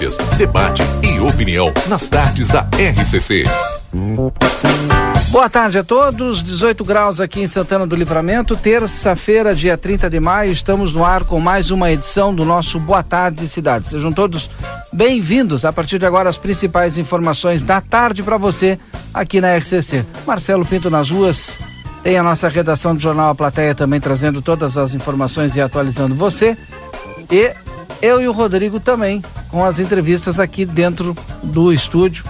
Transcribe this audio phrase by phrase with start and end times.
[0.00, 3.44] Notícias, debate e opinião nas tardes da RCC.
[5.28, 10.18] Boa tarde a todos, 18 graus aqui em Santana do Livramento, terça-feira, dia 30 de
[10.18, 13.90] maio, estamos no ar com mais uma edição do nosso Boa Tarde Cidade.
[13.90, 14.50] Sejam todos
[14.90, 15.66] bem-vindos.
[15.66, 18.78] A partir de agora, as principais informações da tarde para você
[19.12, 20.06] aqui na RCC.
[20.26, 21.58] Marcelo Pinto nas ruas,
[22.02, 26.14] tem a nossa redação do Jornal A Plateia também trazendo todas as informações e atualizando
[26.14, 26.56] você.
[27.30, 27.52] E
[28.02, 32.24] eu e o Rodrigo também, com as entrevistas aqui dentro do estúdio,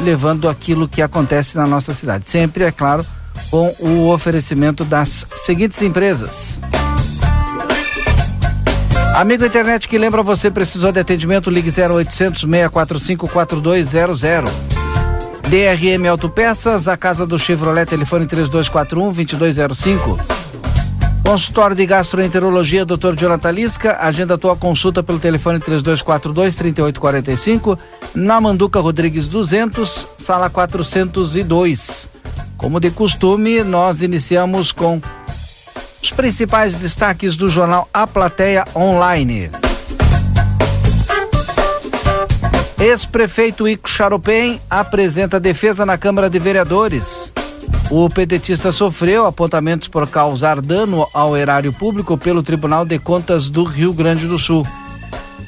[0.00, 2.28] levando aquilo que acontece na nossa cidade.
[2.28, 3.04] Sempre, é claro,
[3.50, 6.60] com o oferecimento das seguintes empresas.
[9.14, 14.22] Amigo internet que lembra você precisou de atendimento, ligue 0800 645 4200.
[15.48, 20.41] DRM Autopeças, a casa do Chevrolet, telefone 3241 2205.
[21.32, 23.14] Consultório de Gastroenterologia, Dr.
[23.16, 23.96] Jonathan Lisca.
[23.98, 27.78] Agenda tua consulta pelo telefone 3242-3845,
[28.14, 32.06] na Manduca Rodrigues 200, sala 402.
[32.58, 35.00] Como de costume, nós iniciamos com
[36.02, 39.50] os principais destaques do jornal A Plateia Online.
[42.78, 47.32] Ex-prefeito Ico Charopem apresenta defesa na Câmara de Vereadores.
[47.90, 53.64] O pedetista sofreu apontamentos por causar dano ao erário público pelo Tribunal de Contas do
[53.64, 54.66] Rio Grande do Sul.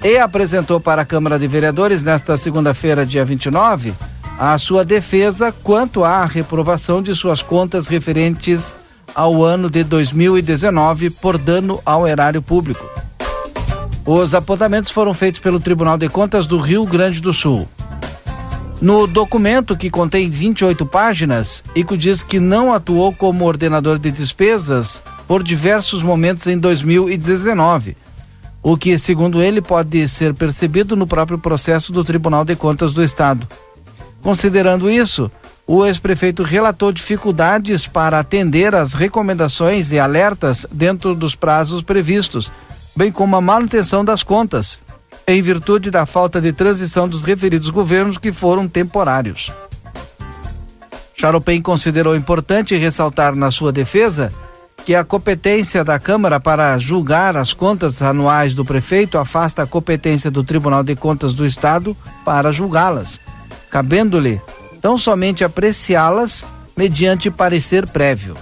[0.03, 3.95] E apresentou para a Câmara de Vereadores nesta segunda-feira, dia 29,
[4.39, 8.75] a sua defesa quanto à reprovação de suas contas referentes
[9.15, 12.85] ao ano de 2019 por dano ao erário público.
[14.05, 17.67] Os apontamentos foram feitos pelo Tribunal de Contas do Rio Grande do Sul.
[18.81, 25.03] No documento, que contém 28 páginas, ICO diz que não atuou como ordenador de despesas
[25.27, 27.97] por diversos momentos em 2019,
[28.63, 33.03] o que, segundo ele, pode ser percebido no próprio processo do Tribunal de Contas do
[33.03, 33.47] Estado.
[34.23, 35.31] Considerando isso,
[35.67, 42.51] o ex-prefeito relatou dificuldades para atender às recomendações e alertas dentro dos prazos previstos,
[42.95, 44.79] bem como a manutenção das contas,
[45.27, 49.53] em virtude da falta de transição dos referidos governos que foram temporários.
[51.17, 54.33] Charopem considerou importante ressaltar na sua defesa
[54.85, 60.31] que a competência da Câmara para julgar as contas anuais do prefeito afasta a competência
[60.31, 63.19] do Tribunal de Contas do Estado para julgá-las,
[63.71, 64.41] cabendo-lhe
[64.83, 66.45] tão somente apreciá-las
[66.77, 68.35] mediante parecer prévio.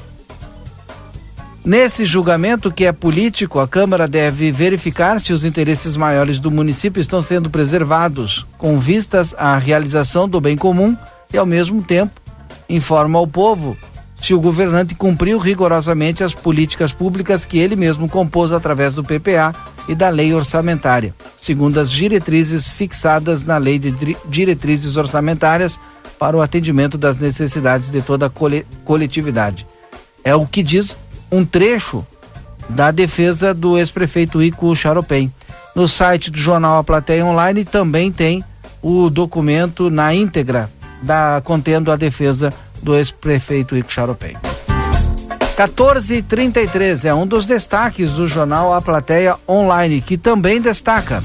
[1.64, 7.00] Nesse julgamento, que é político, a Câmara deve verificar se os interesses maiores do município
[7.00, 10.96] estão sendo preservados, com vistas à realização do bem comum
[11.32, 12.20] e, ao mesmo tempo,
[12.68, 13.76] informa ao povo
[14.20, 19.54] se o governante cumpriu rigorosamente as políticas públicas que ele mesmo compôs através do PPA
[19.88, 25.78] e da lei orçamentária, segundo as diretrizes fixadas na lei de diretrizes orçamentárias
[26.18, 28.30] para o atendimento das necessidades de toda a
[28.84, 29.64] coletividade.
[30.24, 30.96] É o que diz
[31.32, 32.06] um trecho
[32.68, 35.32] da defesa do ex-prefeito Ico Charopem.
[35.74, 38.44] No site do jornal A Plateia Online também tem
[38.82, 40.70] o documento na íntegra
[41.02, 42.52] da contendo a defesa
[42.82, 44.36] do ex-prefeito Ico Charopem.
[45.56, 51.22] 1433 é um dos destaques do jornal A Plateia Online, que também destaca.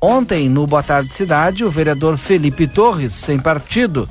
[0.00, 4.08] Ontem, no Boa Tarde Cidade, o vereador Felipe Torres, sem partido,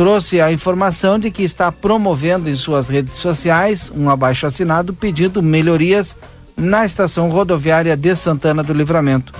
[0.00, 5.42] trouxe a informação de que está promovendo em suas redes sociais um abaixo assinado pedindo
[5.42, 6.16] melhorias
[6.56, 9.34] na estação rodoviária de Santana do Livramento.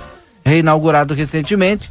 [0.45, 1.89] Reinaugurado recentemente,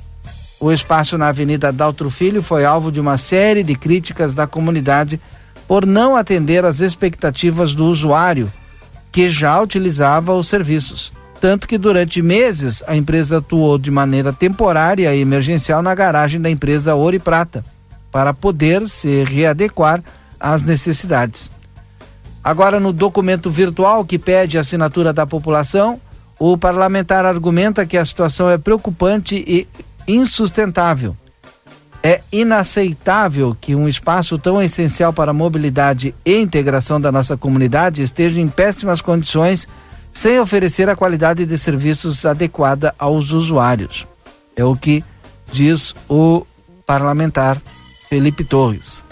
[0.60, 5.20] o espaço na Avenida Daltro Filho foi alvo de uma série de críticas da comunidade
[5.66, 8.52] por não atender às expectativas do usuário
[9.10, 11.12] que já utilizava os serviços.
[11.40, 16.48] Tanto que durante meses a empresa atuou de maneira temporária e emergencial na garagem da
[16.48, 17.64] empresa Ouro e Prata
[18.10, 20.02] para poder se readequar
[20.38, 21.50] às necessidades.
[22.42, 26.00] Agora, no documento virtual que pede assinatura da população,
[26.38, 29.68] o parlamentar argumenta que a situação é preocupante e
[30.08, 31.14] insustentável.
[32.02, 38.00] É inaceitável que um espaço tão essencial para a mobilidade e integração da nossa comunidade
[38.00, 39.68] esteja em péssimas condições,
[40.10, 44.06] sem oferecer a qualidade de serviços adequada aos usuários.
[44.56, 45.04] É o que
[45.52, 46.46] diz o
[46.86, 47.60] parlamentar
[48.10, 49.04] Felipe Torres.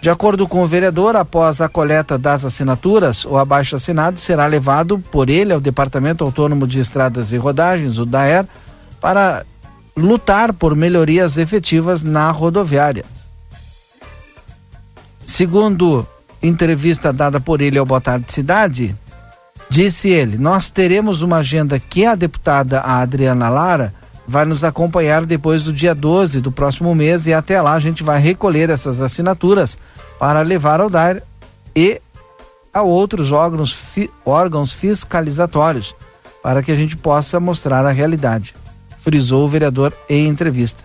[0.00, 5.00] De acordo com o vereador, após a coleta das assinaturas, o abaixo assinado será levado
[5.10, 8.46] por ele ao Departamento Autônomo de Estradas e Rodagens, o DAER,
[9.00, 9.44] para
[9.96, 13.04] lutar por melhorias efetivas na rodoviária.
[15.24, 16.06] Segundo
[16.40, 18.94] entrevista dada por ele ao Boa Tarde Cidade,
[19.68, 23.92] disse ele: Nós teremos uma agenda que a deputada Adriana Lara
[24.26, 28.02] vai nos acompanhar depois do dia 12 do próximo mês e até lá a gente
[28.02, 29.78] vai recolher essas assinaturas
[30.18, 31.22] para levar ao DAR
[31.74, 32.00] e
[32.72, 35.94] a outros órgãos, fi, órgãos fiscalizatórios
[36.42, 38.54] para que a gente possa mostrar a realidade
[39.06, 40.82] frisou o vereador em entrevista.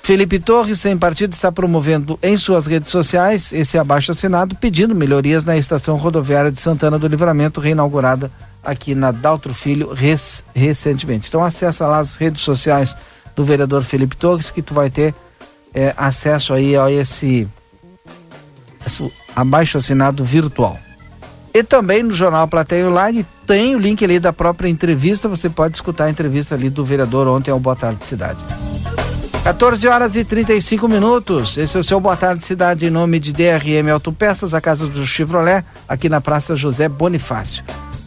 [0.00, 5.44] Felipe Torres, sem partido, está promovendo em suas redes sociais esse abaixo assinado, pedindo melhorias
[5.44, 8.30] na estação rodoviária de Santana do Livramento, reinaugurada
[8.64, 11.28] aqui na Daltro Filho res, recentemente.
[11.28, 12.96] Então acessa lá as redes sociais
[13.34, 15.14] do vereador Felipe Torres que tu vai ter
[15.74, 17.48] é, acesso aí a esse,
[18.86, 20.78] esse abaixo assinado virtual.
[21.52, 25.28] E também no jornal Plateia Online tem o link ali da própria entrevista.
[25.28, 28.40] Você pode escutar a entrevista ali do vereador ontem ao Boa Tarde Cidade.
[29.44, 31.56] 14 horas e 35 minutos.
[31.58, 35.06] Esse é o seu Boa Tarde Cidade em nome de DRM Autopeças, a casa do
[35.06, 37.62] Chevrolet, aqui na Praça José Bonifácio.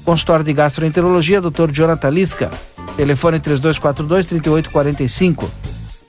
[0.08, 1.70] Consultório de Gastroenterologia, Dr.
[1.72, 2.50] Jonathan Lisca.
[2.96, 5.50] Telefone 3242-3845.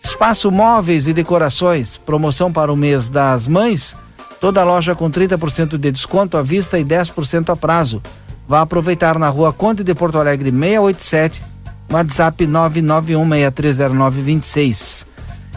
[0.03, 1.97] Espaço Móveis e Decorações.
[1.97, 3.97] Promoção para o mês das mães
[4.41, 8.01] Toda loja com 30% de desconto à vista e 10% a prazo.
[8.47, 11.43] Vá aproveitar na rua Conde de Porto Alegre 687,
[11.91, 15.09] WhatsApp 991630926.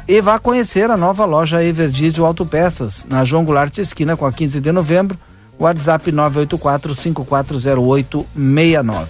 [0.07, 4.59] E vá conhecer a nova loja Everdiesel Autopeças, na João Goulart esquina com a 15
[4.59, 5.15] de novembro,
[5.61, 9.07] WhatsApp 984-540869.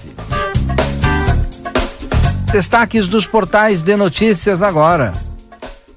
[2.52, 5.14] Destaques dos portais de notícias agora.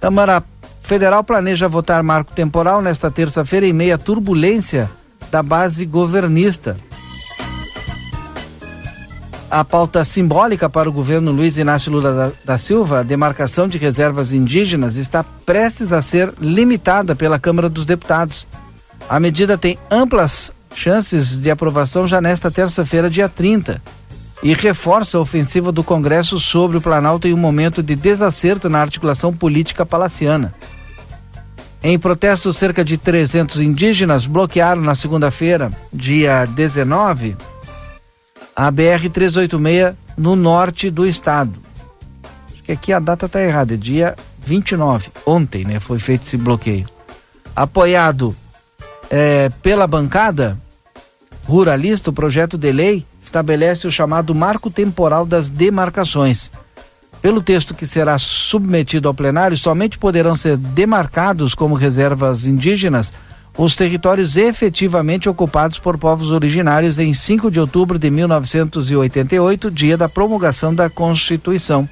[0.01, 0.41] Câmara
[0.81, 4.89] Federal planeja votar marco temporal nesta terça-feira em meia turbulência
[5.29, 6.77] da base governista.
[9.51, 13.79] A pauta simbólica para o governo Luiz Inácio Lula da, da, Silva, a demarcação de
[13.79, 18.47] reservas indígenas, está prestes a ser limitada pela Câmara dos Deputados.
[19.09, 23.81] A medida tem amplas chances de aprovação já nesta terça-feira, dia 30
[24.43, 28.81] e reforça a ofensiva do Congresso sobre o Planalto em um momento de desacerto na
[28.81, 30.55] articulação política palaciana.
[31.83, 37.37] Em protesto, cerca de 300 indígenas bloquearam na segunda-feira, dia 19,
[38.55, 41.59] a BR-386 no norte do estado.
[42.53, 45.81] Acho que aqui a data está errada, é dia 29, ontem, né?
[45.81, 46.87] Foi feito esse bloqueio.
[47.57, 48.37] Apoiado
[49.17, 50.59] é, pela bancada
[51.45, 56.51] ruralista, o projeto de lei estabelece o chamado marco temporal das demarcações.
[57.23, 63.13] Pelo texto que será submetido ao plenário, somente poderão ser demarcados como reservas indígenas
[63.57, 70.09] os territórios efetivamente ocupados por povos originários em 5 de outubro de 1988, dia da
[70.09, 71.89] promulgação da Constituição.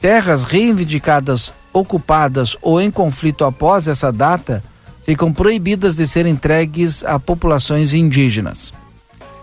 [0.00, 4.60] Terras reivindicadas, ocupadas ou em conflito após essa data
[5.04, 8.72] ficam proibidas de ser entregues a populações indígenas.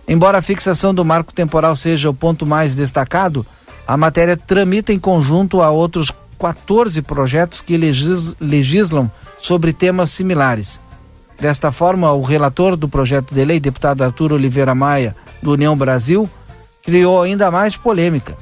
[0.07, 3.45] Embora a fixação do marco temporal seja o ponto mais destacado,
[3.87, 10.79] a matéria tramita em conjunto a outros 14 projetos que legis legislam sobre temas similares.
[11.39, 16.29] Desta forma, o relator do projeto de lei, deputado Arthur Oliveira Maia, do União Brasil,
[16.83, 18.35] criou ainda mais polêmica.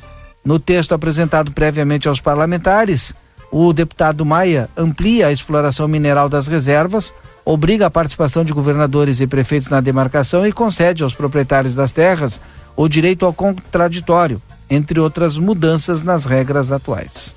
[0.43, 3.13] No texto apresentado previamente aos parlamentares,
[3.51, 7.13] o deputado Maia amplia a exploração mineral das reservas,
[7.45, 12.41] obriga a participação de governadores e prefeitos na demarcação e concede aos proprietários das terras
[12.75, 17.33] o direito ao contraditório, entre outras mudanças nas regras atuais.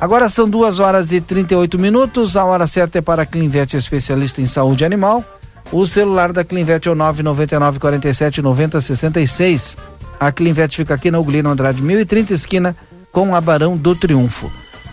[0.00, 4.40] Agora são duas horas e 38 minutos, a hora certa é para a Clinvet, especialista
[4.40, 5.22] em saúde animal.
[5.70, 9.76] O celular da Clinvet é o 999 47 90 66.
[10.18, 12.74] A Clinvet fica aqui na Uglino Andrade 1030, esquina
[13.12, 14.50] com a Barão do Triunfo.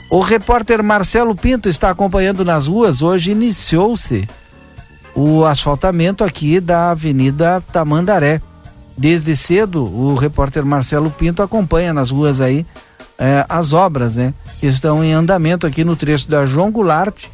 [0.10, 3.02] O repórter Marcelo Pinto está acompanhando nas ruas.
[3.02, 4.28] Hoje iniciou-se
[5.14, 8.42] o asfaltamento aqui da Avenida Tamandaré.
[8.98, 12.66] Desde cedo, o repórter Marcelo Pinto acompanha nas ruas aí
[13.20, 14.34] eh, as obras, né?
[14.64, 17.26] Estão em andamento aqui no trecho da João Goulart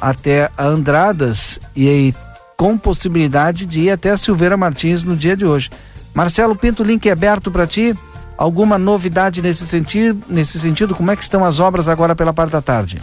[0.00, 2.14] até Andradas e aí
[2.56, 5.70] com possibilidade de ir até Silveira Martins no dia de hoje.
[6.14, 7.94] Marcelo Pinto, link é aberto para ti.
[8.38, 10.94] Alguma novidade nesse sentido, nesse sentido?
[10.94, 12.98] Como é que estão as obras agora pela parte da tarde?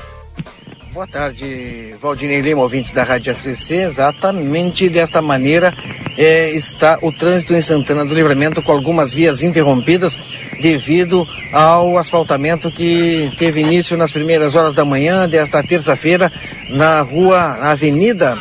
[0.93, 3.77] Boa tarde, Valdinei Lima, ouvintes da Rádio RCC.
[3.77, 5.73] Exatamente desta maneira
[6.15, 10.15] é, está o trânsito em Santana do Livramento com algumas vias interrompidas
[10.61, 16.31] devido ao asfaltamento que teve início nas primeiras horas da manhã desta terça-feira
[16.69, 18.37] na rua, na Avenida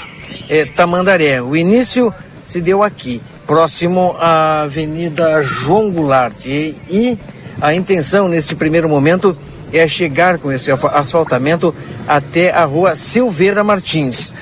[0.47, 1.41] é, Tamandaré.
[1.41, 2.13] O início
[2.47, 3.23] se deu aqui,
[3.53, 6.47] próximo à Avenida João Goulart.
[6.47, 7.19] E, e
[7.61, 9.37] a intenção neste primeiro momento
[9.71, 11.75] é chegar com esse asfaltamento
[12.09, 14.33] até a rua Silveira Martins.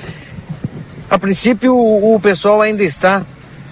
[1.09, 3.21] A princípio, o, pessoal ainda está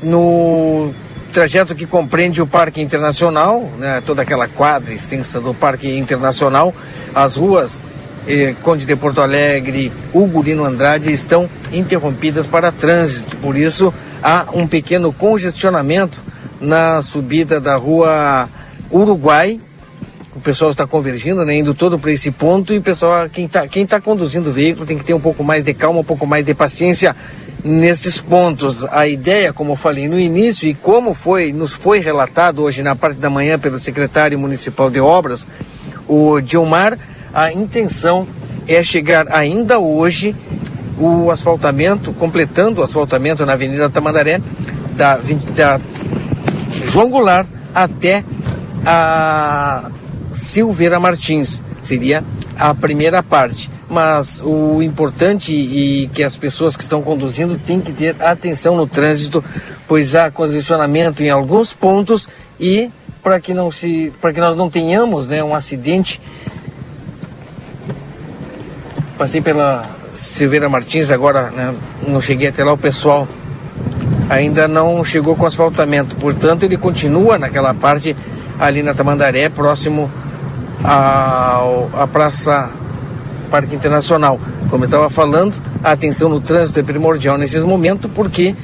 [0.04, 0.92] no
[1.32, 6.76] trajeto que compreende o Parque Internacional, né, toda aquela quadra extensa do Parque Internacional,
[7.16, 7.82] as ruas
[8.28, 13.94] eh, Conde de Porto Alegre, Hugo Lino Andrade estão interrompidas para trânsito, por isso
[14.24, 16.20] há um pequeno congestionamento
[16.60, 18.50] na subida da rua
[18.92, 19.60] Uruguai
[20.40, 23.68] o pessoal está convergindo, né, indo todo para esse ponto e o pessoal, quem está
[23.68, 26.26] quem tá conduzindo o veículo tem que ter um pouco mais de calma, um pouco
[26.26, 27.14] mais de paciência
[27.62, 28.86] nesses pontos.
[28.86, 32.96] A ideia, como eu falei no início e como foi nos foi relatado hoje na
[32.96, 35.46] parte da manhã pelo secretário municipal de obras,
[36.08, 36.98] o Dilmar,
[37.34, 38.26] a intenção
[38.66, 40.34] é chegar ainda hoje
[41.00, 44.42] o asfaltamento, completando o asfaltamento na Avenida Tamandaré,
[44.96, 45.18] da,
[45.56, 45.80] da
[46.84, 48.24] João Goulart até
[48.86, 49.90] a
[50.32, 51.64] Silveira Martins.
[51.82, 52.24] Seria
[52.58, 53.72] a primeira parte.
[53.90, 58.86] Mas o importante e que as pessoas que estão conduzindo têm que ter atenção no
[58.86, 59.44] trânsito,
[59.88, 62.30] pois há condicionamento em alguns pontos
[62.60, 62.92] e
[63.24, 66.22] para que não se, para que nós não tenhamos, né, um acidente.
[69.18, 71.74] Passei pela Silveira Martins agora, né,
[72.08, 73.28] não cheguei até lá o pessoal
[74.30, 76.16] ainda não chegou com asfaltamento.
[76.16, 78.16] Portanto, ele continua naquela parte
[78.60, 80.10] ali na Tamandaré, próximo
[80.84, 82.70] à Praça
[83.50, 84.40] Parque Internacional.
[84.70, 88.56] Como eu estava falando, a atenção no trânsito é primordial nesses momentos, porque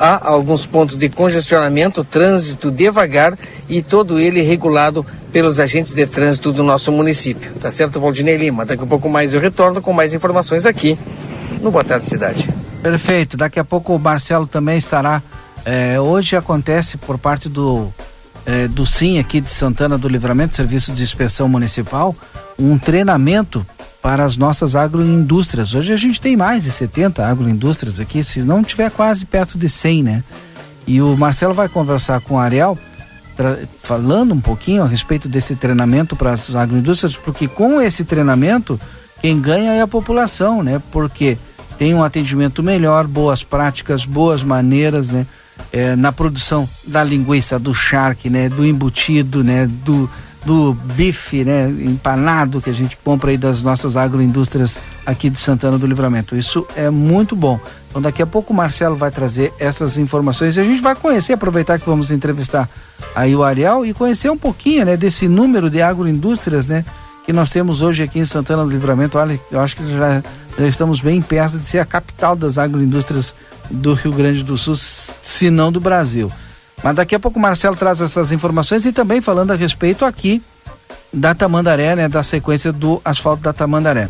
[0.00, 6.52] há alguns pontos de congestionamento, trânsito devagar e todo ele regulado pelos agentes de trânsito
[6.52, 7.50] do nosso município.
[7.60, 8.64] Tá certo, Valdinei Lima?
[8.64, 10.96] Daqui a pouco mais eu retorno com mais informações aqui
[11.60, 12.48] no Boa Tarde Cidade.
[12.80, 13.36] Perfeito.
[13.36, 15.20] Daqui a pouco o Marcelo também estará.
[15.64, 17.92] É, hoje acontece por parte do
[18.46, 22.14] é, do SIM aqui de Santana do Livramento, Serviço de Inspeção Municipal,
[22.56, 23.66] um treinamento
[24.00, 25.74] para as nossas agroindústrias.
[25.74, 29.68] Hoje a gente tem mais de 70 agroindústrias aqui, se não tiver quase perto de
[29.68, 30.24] 100, né?
[30.86, 32.78] E o Marcelo vai conversar com o Ariel,
[33.82, 38.78] falando um pouquinho a respeito desse treinamento para as agroindústrias, porque com esse treinamento,
[39.20, 40.80] quem ganha é a população, né?
[40.92, 41.36] Porque
[41.78, 45.26] tem um atendimento melhor, boas práticas, boas maneiras, né?
[45.72, 50.08] é, na produção da linguiça, do charque, né, do embutido, né, do,
[50.44, 55.78] do bife, né, empanado que a gente compra aí das nossas agroindústrias aqui de Santana
[55.78, 56.36] do Livramento.
[56.36, 57.58] Isso é muito bom.
[57.88, 61.32] Então daqui a pouco o Marcelo vai trazer essas informações e a gente vai conhecer,
[61.32, 62.68] aproveitar que vamos entrevistar
[63.14, 66.84] aí o Ariel e conhecer um pouquinho, né, desse número de agroindústrias, né,
[67.24, 69.16] que nós temos hoje aqui em Santana do Livramento.
[69.16, 70.22] Olha, eu acho que já,
[70.58, 73.34] já estamos bem perto de ser a capital das agroindústrias
[73.70, 76.30] do Rio Grande do Sul, se não do Brasil.
[76.84, 80.42] Mas daqui a pouco o Marcelo traz essas informações e também falando a respeito aqui
[81.10, 84.06] da Tamandaré, né, da sequência do asfalto da Tamandaré.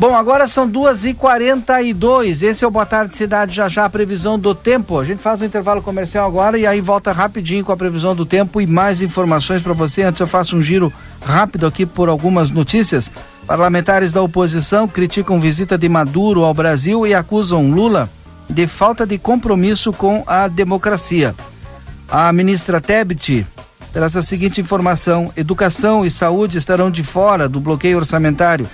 [0.00, 2.40] Bom, agora são 2h42.
[2.40, 4.98] Esse é o Boa Tarde Cidade, já já a previsão do tempo.
[4.98, 8.24] A gente faz um intervalo comercial agora e aí volta rapidinho com a previsão do
[8.24, 10.04] tempo e mais informações para você.
[10.04, 10.90] Antes eu faço um giro
[11.22, 13.10] rápido aqui por algumas notícias.
[13.46, 18.08] Parlamentares da oposição criticam visita de Maduro ao Brasil e acusam Lula
[18.48, 21.34] de falta de compromisso com a democracia.
[22.10, 23.46] A ministra Tebet
[23.92, 28.66] traz a seguinte informação: educação e saúde estarão de fora do bloqueio orçamentário.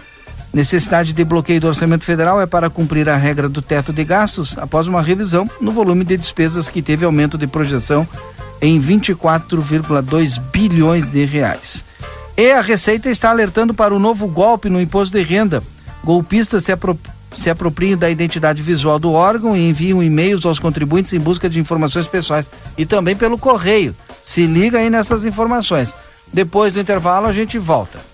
[0.52, 4.56] Necessidade de bloqueio do orçamento federal é para cumprir a regra do teto de gastos
[4.56, 8.06] após uma revisão no volume de despesas que teve aumento de projeção
[8.62, 11.84] em 24,2 bilhões de reais.
[12.36, 15.60] E a Receita está alertando para o novo golpe no imposto de renda.
[16.04, 16.96] Golpistas se, apro
[17.36, 21.58] se apropriem da identidade visual do órgão e enviam e-mails aos contribuintes em busca de
[21.58, 23.94] informações pessoais e também pelo correio.
[24.22, 25.94] Se liga aí nessas informações.
[26.32, 28.13] Depois do intervalo a gente volta.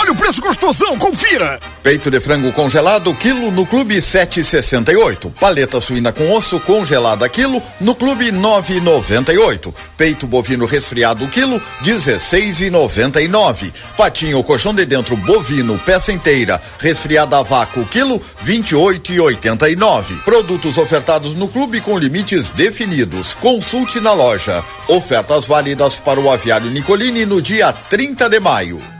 [0.00, 1.60] Olha o preço gostosão, confira!
[1.82, 5.30] Peito de frango congelado, quilo no Clube 7,68.
[5.38, 9.74] Paleta suína com osso congelada, quilo no Clube 9,98.
[9.98, 13.70] Peito bovino resfriado, quilo 16,99.
[13.94, 20.22] Patinho colchão de dentro bovino, peça inteira, resfriada a vácuo, quilo 28,89.
[20.24, 23.34] Produtos ofertados no clube com limites definidos.
[23.34, 24.64] Consulte na loja.
[24.88, 28.99] Ofertas válidas para o aviário Nicolini no dia 30 de maio.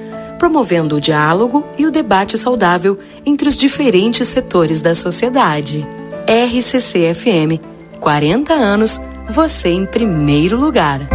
[0.41, 5.87] promovendo o diálogo e o debate saudável entre os diferentes setores da sociedade.
[6.25, 7.61] RCC-FM,
[7.99, 8.99] 40 anos,
[9.29, 11.07] você em primeiro lugar.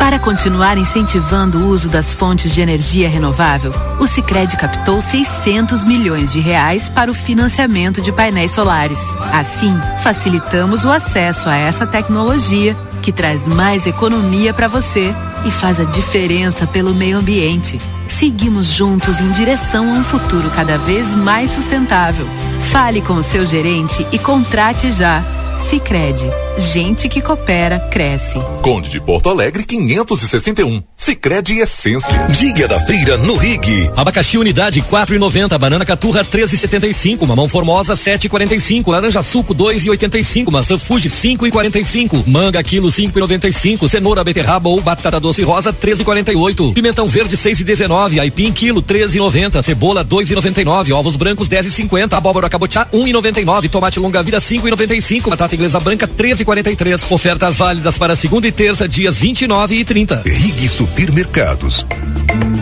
[0.00, 6.32] Para continuar incentivando o uso das fontes de energia renovável, o Sicredi captou 600 milhões
[6.32, 9.14] de reais para o financiamento de painéis solares.
[9.32, 15.80] Assim, facilitamos o acesso a essa tecnologia que traz mais economia para você e faz
[15.80, 17.80] a diferença pelo meio ambiente.
[18.06, 22.26] Seguimos juntos em direção a um futuro cada vez mais sustentável.
[22.70, 25.24] Fale com o seu gerente e contrate já.
[25.60, 28.40] Sicredi, gente que coopera cresce.
[28.62, 30.82] Conde de Porto Alegre 561.
[30.96, 32.26] Sicredi Essência.
[32.28, 33.90] Dia da feira no Rig.
[33.94, 42.26] Abacaxi unidade 4,90, banana caturra 13,75, mamão formosa 7,45, laranja suco 2,85, maçã Fuji 5,45,
[42.26, 48.82] manga quilo 5,95, cenoura beterraba ou batata doce rosa 13,48, pimentão verde 6,19, aipim quilo
[48.82, 55.80] 13,90, cebola 2,99, ovos brancos 10,50, abóbora cabotiá 1,99, tomate longa vida 5,95, batata inglesa
[55.80, 57.10] branca 13,43.
[57.10, 60.22] Ofertas válidas para segunda e terça, dias 29 e 30.
[60.24, 61.86] Rig Supermercados.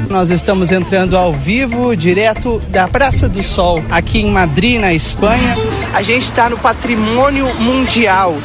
[0.09, 5.55] Nós estamos entrando ao vivo, direto da Praça do Sol, aqui em Madrid, na Espanha.
[5.93, 8.37] A gente está no patrimônio mundial.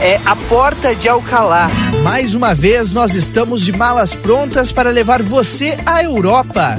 [0.00, 1.70] É a Porta de Alcalá.
[2.02, 6.78] Mais uma vez, nós estamos de malas prontas para levar você à Europa.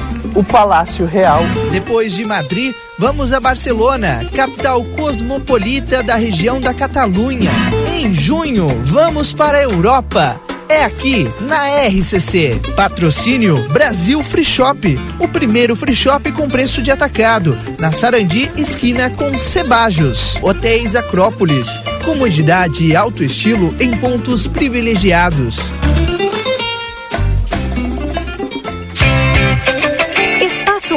[0.35, 1.41] O Palácio Real.
[1.71, 7.51] Depois de Madrid, vamos a Barcelona, capital cosmopolita da região da Catalunha.
[7.93, 10.39] Em junho, vamos para a Europa.
[10.71, 12.57] É aqui, na RCC.
[12.77, 14.97] Patrocínio Brasil Free Shop.
[15.19, 17.57] O primeiro free shop com preço de atacado.
[17.77, 20.39] Na Sarandi, esquina com Cebajos.
[20.41, 21.67] Hotéis Acrópolis.
[22.05, 25.59] Comodidade e alto estilo em pontos privilegiados.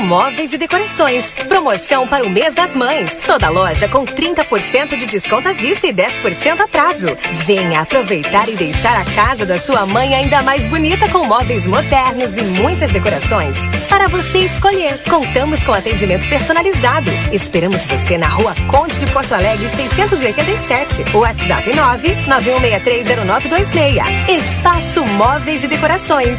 [0.00, 1.34] Móveis e Decorações.
[1.48, 3.18] Promoção para o mês das mães.
[3.26, 7.16] Toda loja com 30% de desconto à vista e 10% a prazo.
[7.46, 12.36] Venha aproveitar e deixar a casa da sua mãe ainda mais bonita com móveis modernos
[12.36, 13.56] e muitas decorações.
[13.88, 17.10] Para você escolher, contamos com atendimento personalizado.
[17.32, 21.16] Esperamos você na rua Conde de Porto Alegre 687.
[21.16, 24.28] WhatsApp 991630926.
[24.28, 26.38] Espaço Móveis e Decorações.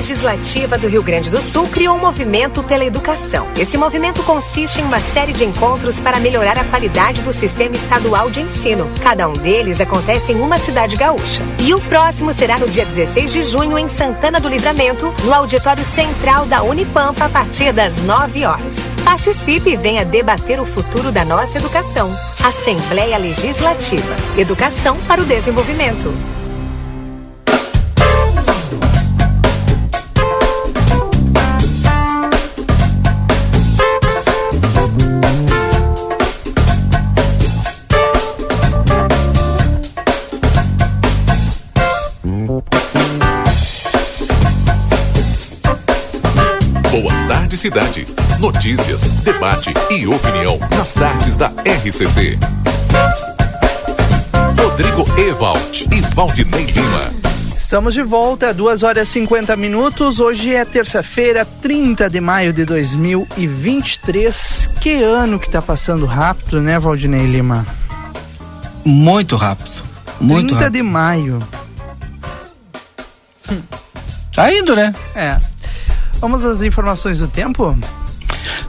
[0.00, 3.46] Legislativa do Rio Grande do Sul criou um movimento pela educação.
[3.54, 8.30] Esse movimento consiste em uma série de encontros para melhorar a qualidade do sistema estadual
[8.30, 8.90] de ensino.
[9.02, 11.44] Cada um deles acontece em uma cidade gaúcha.
[11.58, 15.84] E o próximo será no dia 16 de junho em Santana do Livramento, no auditório
[15.84, 18.78] central da Unipampa, a partir das 9 horas.
[19.04, 22.10] Participe e venha debater o futuro da nossa educação.
[22.42, 24.16] Assembleia Legislativa.
[24.38, 26.39] Educação para o desenvolvimento.
[47.60, 48.08] Cidade.
[48.38, 52.38] Notícias, debate e opinião nas tardes da RCC.
[54.58, 57.12] Rodrigo Ewald e Valdinei Lima.
[57.54, 60.20] Estamos de volta, 2 horas e 50 minutos.
[60.20, 64.70] Hoje é terça-feira, 30 de maio de 2023.
[64.80, 67.66] Que ano que tá passando rápido, né, Valdinei Lima?
[68.82, 69.82] Muito rápido.
[70.18, 70.72] Muito 30 rápido.
[70.72, 71.46] de maio.
[74.32, 74.94] Tá indo, né?
[75.14, 75.49] É.
[76.20, 77.76] Vamos às informações do tempo?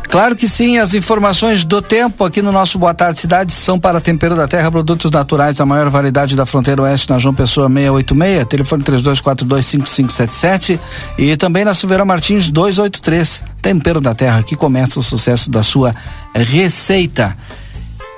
[0.10, 4.02] Claro que sim, as informações do tempo aqui no nosso Boa Tarde Cidade são para
[4.02, 8.46] Tempero da Terra, produtos naturais, a maior variedade da fronteira oeste na João Pessoa 686,
[8.46, 10.80] telefone 32425577
[11.18, 13.44] e também na Silveira Martins 283.
[13.62, 15.96] Tempero da Terra, que começa o sucesso da sua
[16.36, 17.38] receita.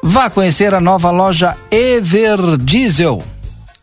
[0.01, 3.23] Vá conhecer a nova loja Ever Diesel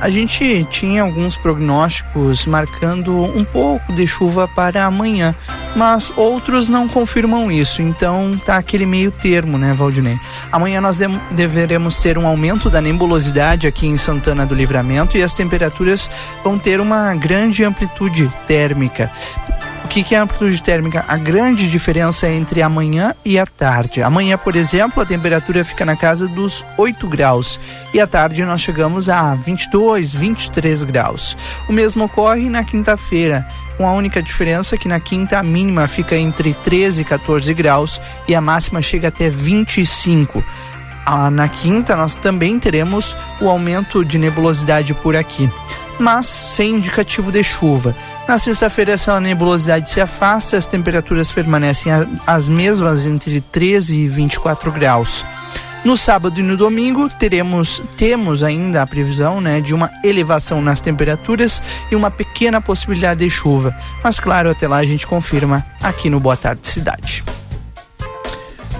[0.00, 5.34] A gente tinha alguns prognósticos marcando um pouco de chuva para amanhã,
[5.74, 7.82] mas outros não confirmam isso.
[7.82, 10.18] Então tá aquele meio termo, né, Valdinei?
[10.50, 10.98] Amanhã nós
[11.30, 16.10] deveremos ter um aumento da nebulosidade aqui em Santana do Livramento e as temperaturas
[16.42, 19.10] vão ter uma grande amplitude térmica.
[19.84, 21.02] O que, que é a amplitude térmica?
[21.08, 24.02] A grande diferença entre amanhã e a tarde.
[24.02, 27.58] Amanhã, por exemplo, a temperatura fica na casa dos 8 graus
[27.94, 31.34] e à tarde nós chegamos a 22, 23 graus.
[31.70, 36.16] O mesmo ocorre na quinta-feira, com a única diferença que na quinta a mínima fica
[36.16, 40.44] entre 13 e 14 graus e a máxima chega até 25.
[41.06, 45.48] Ah, na quinta nós também teremos o aumento de nebulosidade por aqui,
[45.98, 47.94] mas sem indicativo de chuva.
[48.26, 51.92] Na sexta-feira essa nebulosidade se afasta, as temperaturas permanecem
[52.26, 55.24] as mesmas entre 13 e 24 graus.
[55.84, 60.80] No sábado e no domingo teremos temos ainda a previsão, né, de uma elevação nas
[60.80, 63.74] temperaturas e uma pequena possibilidade de chuva.
[64.02, 67.24] Mas claro, até lá a gente confirma aqui no Boa Tarde Cidade.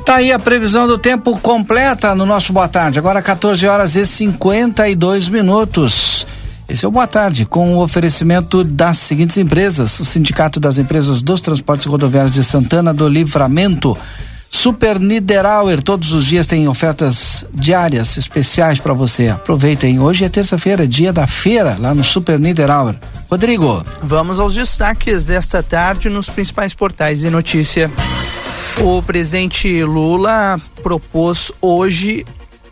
[0.04, 2.98] Tá aí a previsão do tempo completa no nosso Boa Tarde.
[2.98, 6.26] Agora 14 horas e 52 minutos.
[6.68, 11.22] Esse é o Boa Tarde, com o oferecimento das seguintes empresas: o Sindicato das Empresas
[11.22, 13.96] dos Transportes Rodoviários de Santana do Livramento.
[14.50, 19.28] Super Niederauer, todos os dias tem ofertas diárias especiais para você.
[19.28, 20.00] Aproveitem.
[20.00, 22.96] Hoje é terça-feira, dia da feira, lá no Super Niederauer.
[23.30, 23.84] Rodrigo.
[24.02, 27.90] Vamos aos destaques desta tarde nos principais portais de notícia.
[28.80, 32.24] O presidente Lula propôs hoje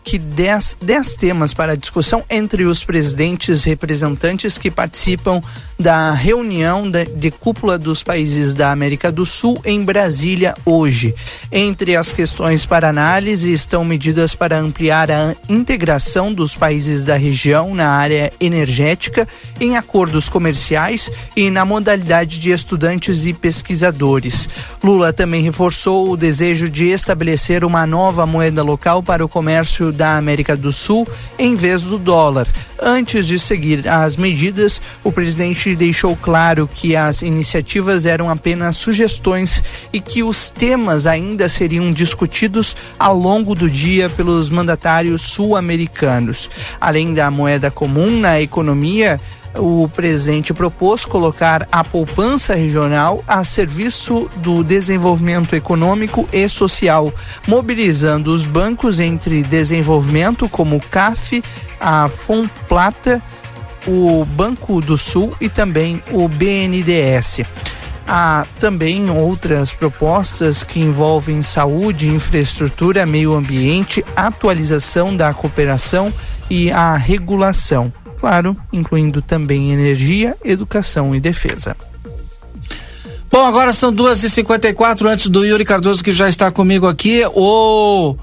[0.03, 0.77] que 10
[1.19, 5.43] temas para discussão entre os presidentes representantes que participam
[5.79, 11.13] da reunião de, de cúpula dos países da América do Sul em Brasília hoje.
[11.51, 17.75] Entre as questões para análise estão medidas para ampliar a integração dos países da região
[17.75, 19.27] na área energética,
[19.59, 24.49] em acordos comerciais e na modalidade de estudantes e pesquisadores.
[24.83, 30.17] Lula também reforçou o desejo de estabelecer uma nova moeda local para o comércio da
[30.17, 32.47] América do Sul em vez do dólar.
[32.79, 39.63] Antes de seguir as medidas, o presidente deixou claro que as iniciativas eram apenas sugestões
[39.91, 46.49] e que os temas ainda seriam discutidos ao longo do dia pelos mandatários sul-americanos.
[46.79, 49.19] Além da moeda comum na economia,
[49.55, 57.13] o presidente propôs colocar a poupança regional a serviço do desenvolvimento econômico e social,
[57.47, 61.43] mobilizando os bancos entre desenvolvimento como o CAF,
[61.79, 63.21] a Fomplata,
[63.87, 67.41] o Banco do Sul e também o BNDES.
[68.07, 76.13] Há também outras propostas que envolvem saúde, infraestrutura, meio ambiente, atualização da cooperação
[76.49, 81.75] e a regulação claro, incluindo também energia, educação e defesa.
[83.29, 86.51] Bom, agora são duas e cinquenta e quatro antes do Yuri Cardoso que já está
[86.51, 87.23] comigo aqui.
[87.35, 88.15] O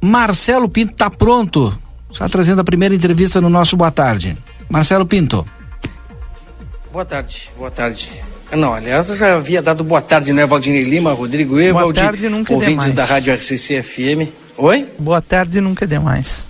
[0.00, 1.76] Marcelo Pinto está pronto.
[2.10, 4.36] Está trazendo a primeira entrevista no nosso Boa Tarde.
[4.68, 5.44] Marcelo Pinto.
[6.92, 8.08] Boa tarde, boa tarde.
[8.52, 12.28] Não, aliás, eu já havia dado boa tarde, né, Valdinei Lima, Rodrigo Evald, boa tarde,
[12.28, 14.28] nunca ouvintes da Rádio RCC FM.
[14.58, 14.86] Oi?
[14.98, 16.46] Boa tarde, nunca é demais.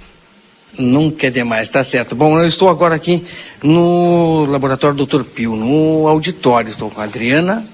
[0.77, 2.16] Nunca é demais, tá certo.
[2.16, 3.25] Bom, eu estou agora aqui
[3.62, 5.22] no laboratório Dr.
[5.22, 6.70] Pio, no auditório.
[6.70, 7.64] Estou com a Adriana,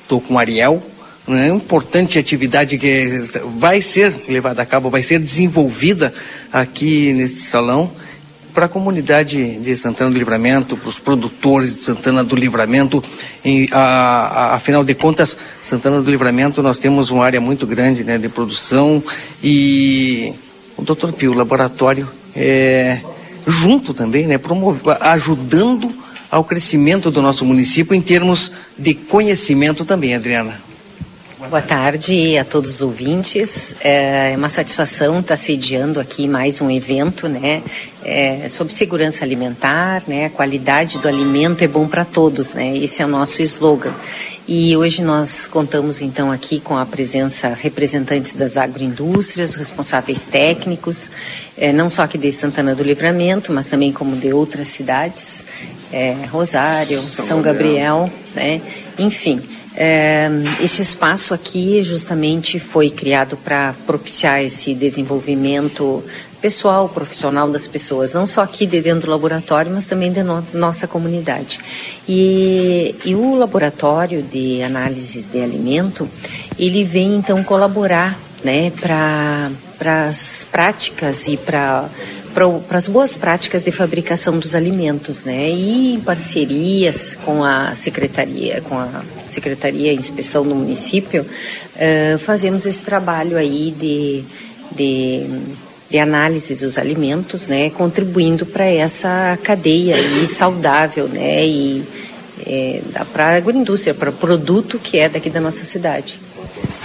[0.00, 0.82] estou com o Ariel.
[1.26, 1.48] Né?
[1.48, 3.24] Importante atividade que
[3.58, 6.14] vai ser levada a cabo, vai ser desenvolvida
[6.52, 7.90] aqui neste salão
[8.56, 13.04] para a comunidade de Santana do Livramento, para os produtores de Santana do Livramento.
[13.44, 18.02] E, a, a, afinal de contas, Santana do Livramento nós temos uma área muito grande
[18.02, 19.04] né, de produção
[19.44, 20.32] e
[20.74, 21.12] o Dr.
[21.12, 23.02] Pio, o laboratório é,
[23.46, 24.40] junto também, né,
[25.02, 25.94] ajudando
[26.30, 30.65] ao crescimento do nosso município em termos de conhecimento também, Adriana.
[31.48, 33.74] Boa tarde a todos os ouvintes.
[33.80, 37.62] É uma satisfação estar sediando aqui mais um evento, né,
[38.04, 42.76] é, sobre segurança alimentar, né, a qualidade do alimento é bom para todos, né.
[42.76, 43.94] Esse é o nosso slogan.
[44.48, 51.08] E hoje nós contamos então aqui com a presença representantes das agroindústrias, responsáveis técnicos,
[51.56, 55.44] eh, não só aqui de Santana do Livramento, mas também como de outras cidades,
[55.92, 58.60] eh, Rosário, São, São Gabriel, né?
[58.98, 59.40] enfim.
[59.78, 66.02] É, esse espaço aqui justamente foi criado para propiciar esse desenvolvimento
[66.40, 70.46] pessoal, profissional das pessoas, não só aqui de dentro do laboratório, mas também de no,
[70.54, 71.60] nossa comunidade.
[72.08, 76.08] E, e o laboratório de análises de alimento,
[76.58, 79.50] ele vem então colaborar né, para
[80.08, 81.88] as práticas e para
[82.36, 85.48] para as boas práticas de fabricação dos alimentos, né?
[85.50, 92.66] E em parcerias com a secretaria, com a secretaria de inspeção do município, uh, fazemos
[92.66, 94.24] esse trabalho aí de,
[94.76, 95.56] de
[95.88, 101.84] de análise dos alimentos, né, contribuindo para essa cadeia aí saudável, né, e
[102.46, 102.80] é,
[103.12, 106.20] para a agroindústria, para o produto que é daqui da nossa cidade.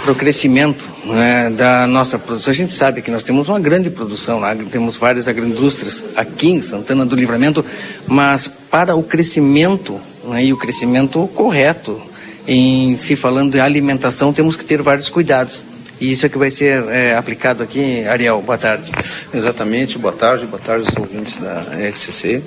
[0.02, 3.88] Para o crescimento né, da nossa produção, a gente sabe que nós temos uma grande
[3.88, 7.64] produção lá, temos várias agroindústrias aqui em Santana do Livramento,
[8.06, 12.02] mas para o crescimento né, e o crescimento correto,
[12.46, 15.64] em se falando de alimentação, temos que ter vários cuidados.
[16.00, 18.42] E isso é que vai ser é, aplicado aqui, Ariel.
[18.42, 18.90] Boa tarde.
[19.32, 22.42] Exatamente, boa tarde, boa tarde aos ouvintes da RCC.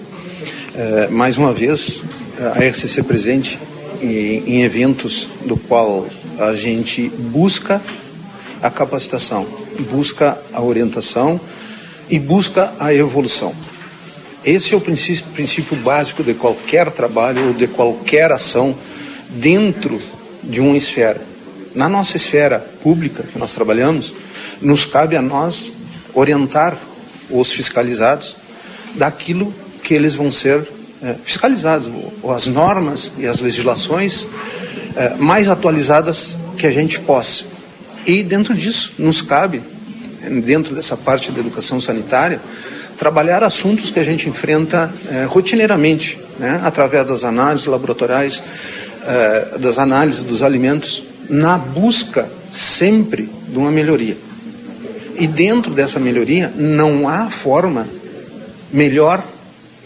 [0.76, 2.04] É, mais uma vez,
[2.40, 3.60] a RCC presente
[4.02, 7.82] em, eventos do qual a gente busca
[8.62, 9.46] a capacitação,
[9.92, 11.40] busca a orientação
[12.10, 13.54] e busca a evolução.
[14.44, 18.76] Esse é o princípio, princípio básico de qualquer trabalho ou de qualquer ação
[19.30, 20.00] dentro
[20.44, 21.22] de uma esfera
[21.76, 24.16] na nossa esfera pública que nós trabalhamos,
[24.62, 25.74] nos cabe a nós
[26.14, 26.78] orientar
[27.30, 28.38] os fiscalizados
[28.96, 30.66] daquilo que eles vão ser
[31.24, 31.90] fiscalizados,
[32.22, 34.28] ou as normas e as legislações
[34.96, 37.46] é, mais atualizadas que a gente possa.
[38.06, 39.62] E dentro disso, nos cabe,
[40.44, 42.40] dentro dessa parte da educação sanitária,
[42.98, 48.42] trabalhar assuntos que a gente enfrenta é, rotineiramente, né, através das análises laboratoriais,
[49.06, 54.18] é, das análises dos alimentos na busca sempre de uma melhoria.
[55.18, 57.88] E dentro dessa melhoria não há forma
[58.72, 59.24] melhor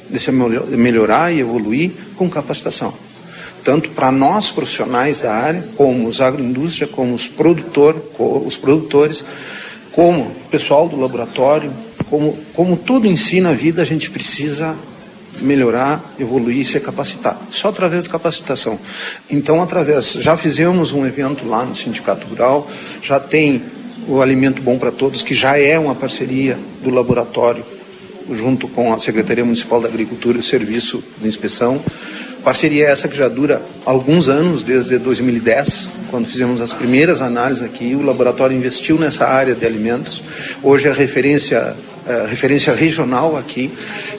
[0.09, 2.93] de se melhorar e evoluir com capacitação.
[3.63, 9.23] Tanto para nós profissionais da área, como os agroindústria, como os, produtor, os produtores,
[9.91, 11.71] como o pessoal do laboratório,
[12.09, 14.75] como, como tudo ensina a vida, a gente precisa
[15.41, 17.37] melhorar, evoluir e se capacitar.
[17.51, 18.79] Só através de capacitação.
[19.29, 22.69] Então, através, já fizemos um evento lá no Sindicato Rural,
[23.01, 23.61] já tem
[24.07, 27.63] o Alimento Bom para Todos, que já é uma parceria do laboratório,
[28.33, 31.81] junto com a Secretaria Municipal da Agricultura e o Serviço de Inspeção.
[32.43, 37.93] Parceria essa que já dura alguns anos, desde 2010, quando fizemos as primeiras análises aqui.
[37.95, 40.23] O laboratório investiu nessa área de alimentos.
[40.63, 41.75] Hoje é referência,
[42.07, 43.69] é, referência regional aqui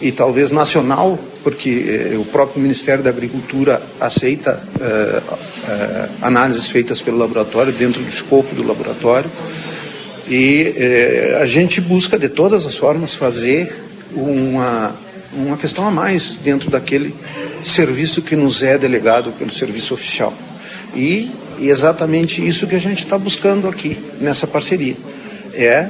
[0.03, 5.23] e talvez nacional, porque é, o próprio Ministério da Agricultura aceita é,
[5.68, 9.31] é, análises feitas pelo laboratório, dentro do escopo do laboratório.
[10.29, 14.94] E é, a gente busca, de todas as formas, fazer uma,
[15.33, 17.14] uma questão a mais dentro daquele
[17.62, 20.33] serviço que nos é delegado pelo serviço oficial.
[20.94, 24.96] E, e exatamente isso que a gente está buscando aqui, nessa parceria.
[25.55, 25.88] É,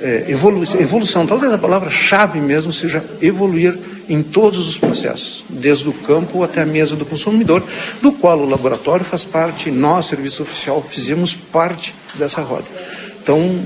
[0.00, 3.76] é evolu evolução, talvez a palavra-chave mesmo seja evoluir
[4.08, 7.62] em todos os processos, desde o campo até a mesa do consumidor,
[8.00, 12.64] do qual o laboratório faz parte, nós, serviço oficial, fizemos parte dessa roda.
[13.22, 13.58] Então,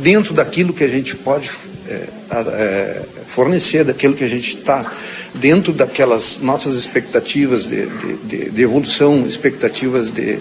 [0.00, 1.50] dentro daquilo que a gente pode
[1.86, 3.02] é, é,
[3.34, 4.90] fornecer, daquilo que a gente está
[5.34, 7.86] dentro daquelas nossas expectativas de,
[8.24, 10.38] de, de evolução, expectativas de,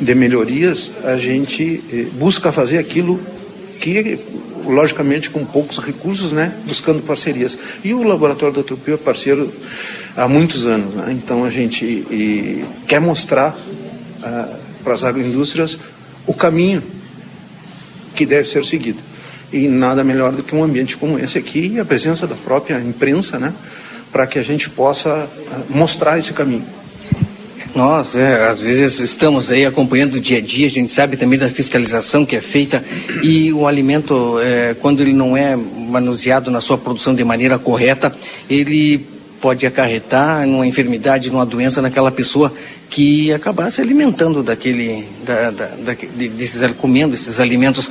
[0.00, 3.20] de, melhorias, a gente eh, busca fazer aquilo
[3.80, 4.18] que,
[4.66, 7.56] logicamente, com poucos recursos, né, buscando parcerias.
[7.84, 9.52] E o Laboratório da Tupio é parceiro
[10.16, 11.12] há muitos anos, né?
[11.12, 13.56] então a gente e, quer mostrar
[14.22, 14.48] ah,
[14.82, 15.78] para as agroindústrias
[16.26, 16.82] o caminho
[18.14, 19.13] que deve ser seguido.
[19.54, 22.80] E nada melhor do que um ambiente como esse aqui e a presença da própria
[22.80, 23.54] imprensa, né?
[24.14, 26.64] para que a gente possa eh, mostrar esse caminho.
[27.74, 31.36] Nós, é, às vezes, estamos aí acompanhando o dia a dia, a gente sabe também
[31.36, 32.84] da fiscalização que é feita
[33.24, 38.14] e o alimento, é, quando ele não é manuseado na sua produção de maneira correta,
[38.48, 39.04] ele
[39.40, 42.52] pode acarretar numa enfermidade, numa doença naquela pessoa
[42.88, 45.92] que acabar se alimentando daquele, da, da, da,
[46.36, 47.90] desses, comendo esses alimentos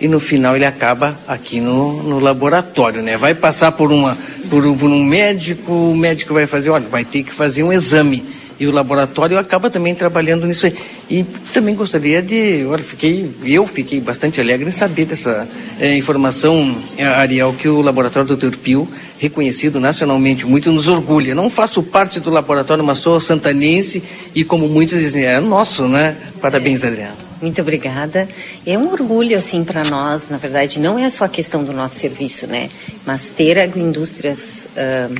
[0.00, 3.16] e no final ele acaba aqui no, no laboratório, né?
[3.16, 4.16] Vai passar por, uma,
[4.48, 8.24] por, por um médico, o médico vai fazer, olha, vai ter que fazer um exame
[8.58, 10.74] e o laboratório acaba também trabalhando nisso aí.
[11.10, 15.46] E também gostaria de, olha, fiquei, eu fiquei bastante alegre em saber dessa
[15.78, 18.56] é, informação, eh, Ariel, que o laboratório do Dr.
[18.56, 21.34] Pio, reconhecido nacionalmente, muito nos orgulha.
[21.34, 24.02] Não faço parte do laboratório, mas sou santanense
[24.34, 26.16] e como muitos dizem, é nosso, né?
[26.40, 27.23] Parabéns, Adriano.
[27.44, 28.26] Muito obrigada.
[28.64, 31.96] É um orgulho, assim, para nós, na verdade, não é só a questão do nosso
[31.96, 32.70] serviço, né?
[33.04, 35.14] Mas ter agroindústrias uh,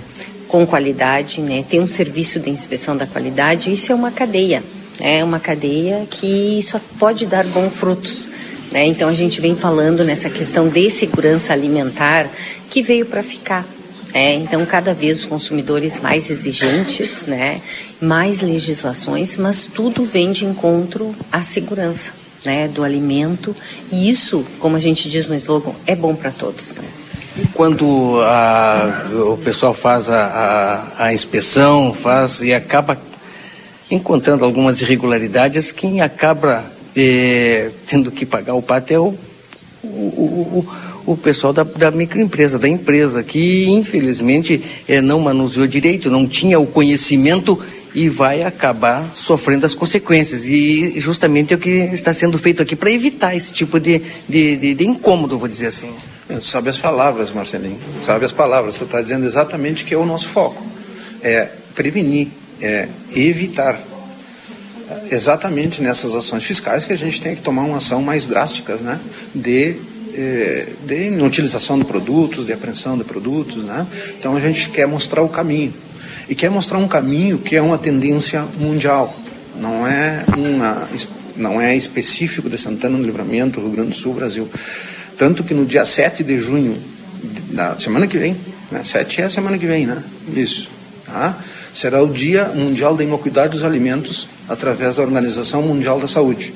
[0.48, 1.62] com qualidade, né?
[1.68, 4.64] Ter um serviço de inspeção da qualidade, isso é uma cadeia.
[4.98, 8.30] É uma cadeia que só pode dar bons frutos.
[8.72, 8.86] Né?
[8.86, 12.26] Então, a gente vem falando nessa questão de segurança alimentar
[12.70, 13.66] que veio para ficar.
[14.14, 17.60] É, então, cada vez os consumidores mais exigentes, né,
[18.00, 22.12] mais legislações, mas tudo vem de encontro à segurança
[22.44, 23.56] né, do alimento.
[23.90, 26.76] E isso, como a gente diz no slogan, é bom para todos.
[26.76, 26.84] Né?
[27.54, 32.96] Quando a, o pessoal faz a, a, a inspeção, faz e acaba
[33.90, 36.64] encontrando algumas irregularidades, quem acaba
[36.96, 39.14] eh, tendo que pagar o pato é o,
[39.82, 40.66] o, o,
[41.06, 46.58] o pessoal da, da microempresa, da empresa, que infelizmente é, não manuseou direito, não tinha
[46.58, 47.58] o conhecimento
[47.94, 50.44] e vai acabar sofrendo as consequências.
[50.44, 54.56] E justamente é o que está sendo feito aqui para evitar esse tipo de, de,
[54.56, 55.90] de, de incômodo, vou dizer assim.
[56.40, 58.74] Sabe as palavras, Marcelinho, sabe as palavras.
[58.74, 60.66] Você está dizendo exatamente que é o nosso foco.
[61.22, 62.28] É prevenir,
[62.60, 63.80] é evitar.
[65.10, 69.00] Exatamente nessas ações fiscais que a gente tem que tomar uma ação mais drástica, né?
[69.34, 69.76] De
[70.86, 73.86] de inutilização de produtos, de apreensão de produtos, né?
[74.18, 75.72] Então a gente quer mostrar o caminho
[76.28, 79.14] e quer mostrar um caminho que é uma tendência mundial,
[79.60, 80.88] não é uma
[81.36, 84.48] não é específico de Santana do Livramento, Rio Grande do Sul, Brasil.
[85.18, 86.76] Tanto que no dia 7 de junho
[87.50, 88.36] da semana que vem,
[88.70, 88.84] né?
[88.84, 90.02] 7 é a semana que vem, né?
[90.32, 90.70] Isso.
[91.06, 91.36] Tá?
[91.74, 96.54] Será o Dia Mundial da Inocuidade dos Alimentos através da Organização Mundial da Saúde.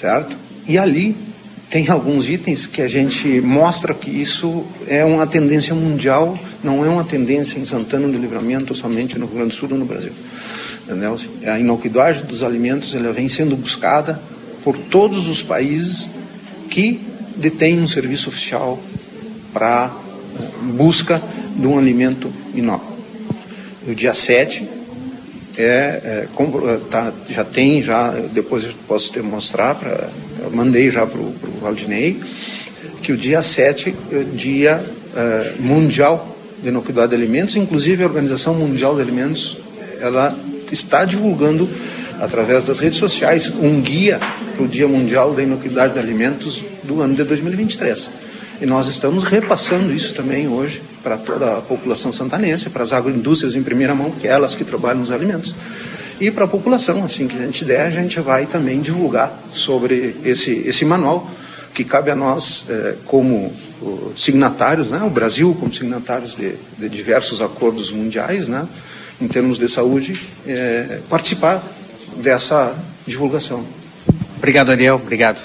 [0.00, 0.34] Certo?
[0.66, 1.14] E ali
[1.70, 6.88] tem alguns itens que a gente mostra que isso é uma tendência mundial, não é
[6.88, 10.12] uma tendência em Santana do Livramento, somente no Rio Grande do Sul ou no Brasil.
[10.84, 11.16] Entendeu?
[11.46, 14.20] A inocuidade dos alimentos ela vem sendo buscada
[14.62, 16.08] por todos os países
[16.70, 17.00] que
[17.36, 18.78] detêm um serviço oficial
[19.52, 19.92] para
[20.62, 21.20] busca
[21.56, 22.94] de um alimento inócuo.
[23.86, 24.73] O dia 7
[25.56, 26.28] é, é
[26.90, 30.08] tá, já tem, já depois eu posso te mostrar para
[30.50, 32.20] mandei já para o Valdinei,
[33.02, 38.06] que o dia 7 é o dia uh, mundial de inocuidade de alimentos, inclusive a
[38.06, 39.58] Organização Mundial de Alimentos,
[40.00, 40.36] ela
[40.72, 41.68] está divulgando
[42.20, 44.18] através das redes sociais, um guia
[44.56, 48.10] para o Dia Mundial da Inocuidade de Alimentos do ano de 2023.
[48.64, 53.54] E nós estamos repassando isso também hoje para toda a população santanense, para as agroindústrias
[53.54, 55.54] em primeira mão, que é elas que trabalham nos alimentos,
[56.18, 60.16] e para a população, assim que a gente der, a gente vai também divulgar sobre
[60.24, 61.30] esse, esse manual
[61.74, 63.52] que cabe a nós eh, como
[64.16, 68.66] signatários, né, o Brasil como signatários de, de diversos acordos mundiais, né,
[69.20, 71.62] em termos de saúde, eh, participar
[72.16, 72.74] dessa
[73.06, 73.62] divulgação.
[74.38, 74.94] Obrigado, Ariel.
[74.94, 75.44] Obrigado.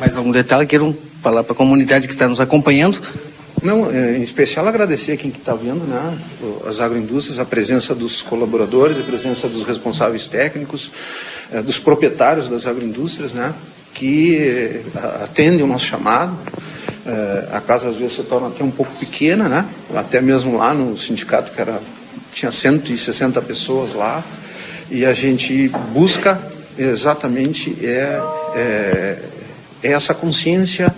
[0.00, 0.66] Mais algum detalhe?
[0.66, 3.00] Queiram falar para a comunidade que está nos acompanhando?
[3.62, 6.18] Não, é, em especial agradecer a quem está vendo, né,
[6.66, 10.90] as agroindústrias, a presença dos colaboradores, a presença dos responsáveis técnicos,
[11.52, 13.54] é, dos proprietários das agroindústrias, né,
[13.94, 14.82] que é,
[15.22, 16.36] atendem o nosso chamado.
[17.52, 19.64] a casa às vezes se torna até um pouco pequena, né,
[19.94, 21.80] até mesmo lá no sindicato que era
[22.32, 24.24] tinha 160 pessoas lá,
[24.90, 26.40] e a gente busca
[26.76, 28.20] exatamente é,
[28.56, 29.18] é
[29.82, 30.92] essa consciência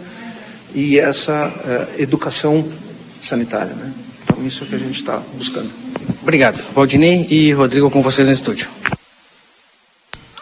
[0.74, 2.64] e essa uh, educação
[3.20, 3.72] sanitária.
[3.74, 3.92] Né?
[4.24, 5.70] Então, isso é o que a gente está buscando.
[6.22, 6.62] Obrigado.
[6.74, 8.68] Valdinei e Rodrigo com vocês no estúdio.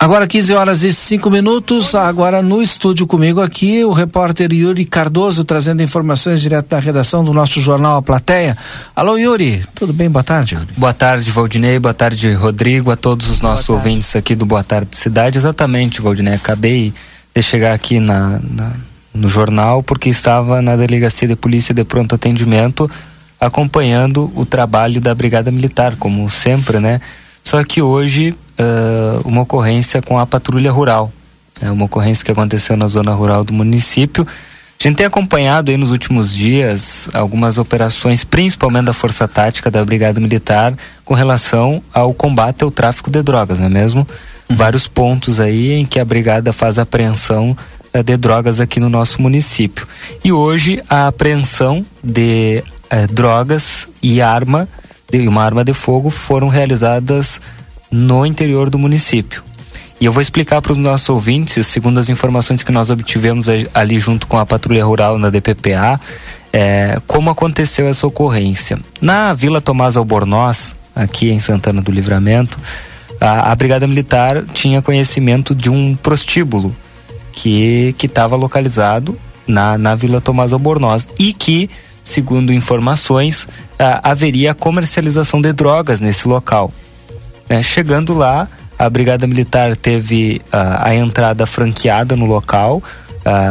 [0.02, 5.44] Agora 15 horas e 5 minutos, agora no estúdio comigo aqui o repórter Yuri Cardoso
[5.44, 8.58] trazendo informações direto da redação do nosso jornal A Plateia.
[8.96, 10.10] Alô Yuri, tudo bem?
[10.10, 10.56] Boa tarde.
[10.56, 10.66] Yuri.
[10.76, 14.96] Boa tarde Valdinei, boa tarde Rodrigo, a todos os nossos ouvintes aqui do Boa Tarde
[14.96, 15.38] Cidade.
[15.38, 16.92] Exatamente Valdinei, acabei
[17.32, 18.72] de chegar aqui na, na,
[19.14, 22.90] no jornal porque estava na delegacia de polícia de pronto atendimento
[23.40, 27.00] acompanhando o trabalho da Brigada Militar, como sempre, né?
[27.42, 31.12] Só que hoje uh, uma ocorrência com a patrulha rural,
[31.60, 31.68] né?
[31.68, 34.24] uma ocorrência que aconteceu na zona rural do município.
[34.24, 39.84] A gente tem acompanhado aí nos últimos dias algumas operações, principalmente da Força Tática da
[39.84, 44.06] Brigada Militar, com relação ao combate ao tráfico de drogas, não é mesmo?
[44.52, 47.56] vários pontos aí em que a brigada faz apreensão
[48.00, 49.86] de drogas aqui no nosso município.
[50.24, 54.68] E hoje a apreensão de uh, drogas e arma,
[55.10, 57.40] de uma arma de fogo, foram realizadas
[57.90, 59.42] no interior do município.
[60.00, 64.00] E eu vou explicar para os nossos ouvintes, segundo as informações que nós obtivemos ali
[64.00, 66.00] junto com a Patrulha Rural na DPPA,
[66.52, 68.78] é, como aconteceu essa ocorrência.
[69.00, 72.58] Na Vila Tomás Albornoz, aqui em Santana do Livramento,
[73.20, 76.74] a, a Brigada Militar tinha conhecimento de um prostíbulo
[77.32, 81.68] que estava localizado na, na Vila Tomás Albornoz e que,
[82.02, 83.48] segundo informações,
[84.02, 86.72] haveria comercialização de drogas nesse local.
[87.48, 87.62] Né?
[87.62, 92.82] Chegando lá, a Brigada Militar teve a entrada franqueada no local,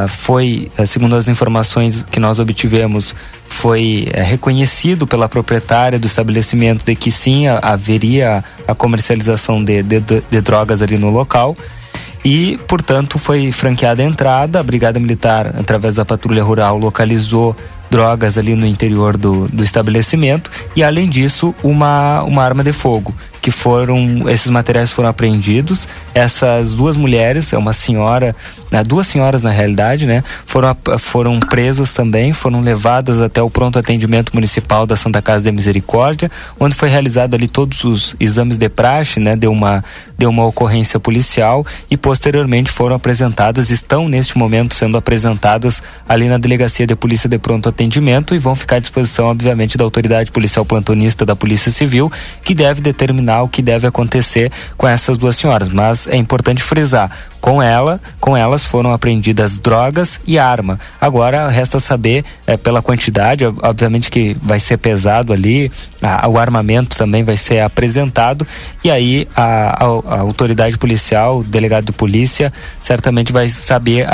[0.07, 3.15] foi, segundo as informações que nós obtivemos,
[3.51, 9.99] foi uh, reconhecido pela proprietária do estabelecimento de que sim haveria a comercialização de, de,
[9.99, 11.55] de, drogas ali no local
[12.23, 14.59] e, portanto, foi franqueada a entrada.
[14.59, 17.55] A Brigada Militar, através da patrulha rural, localizou
[17.89, 23.13] drogas ali no interior do, do estabelecimento e, além disso, uma, uma arma de fogo
[23.41, 25.87] que foram esses materiais foram apreendidos.
[26.13, 28.35] Essas duas mulheres, é uma senhora,
[28.69, 33.79] né, duas senhoras na realidade, né, foram foram presas também, foram levadas até o pronto
[33.79, 36.29] atendimento municipal da Santa Casa de Misericórdia,
[36.59, 39.83] onde foi realizado ali todos os exames de praxe, né, deu uma
[40.17, 46.37] deu uma ocorrência policial e posteriormente foram apresentadas, estão neste momento sendo apresentadas ali na
[46.37, 50.63] delegacia de polícia de pronto atendimento e vão ficar à disposição, obviamente, da autoridade policial
[50.63, 52.11] plantonista da Polícia Civil,
[52.43, 55.69] que deve determinar o que deve acontecer com essas duas senhoras.
[55.69, 57.11] Mas é importante frisar,
[57.41, 60.79] com ela, com elas foram apreendidas drogas e arma.
[61.01, 65.71] Agora resta saber é, pela quantidade, obviamente que vai ser pesado ali,
[66.01, 68.45] a, o armamento também vai ser apresentado
[68.83, 74.07] e aí a, a, a autoridade policial, o delegado de polícia, certamente vai saber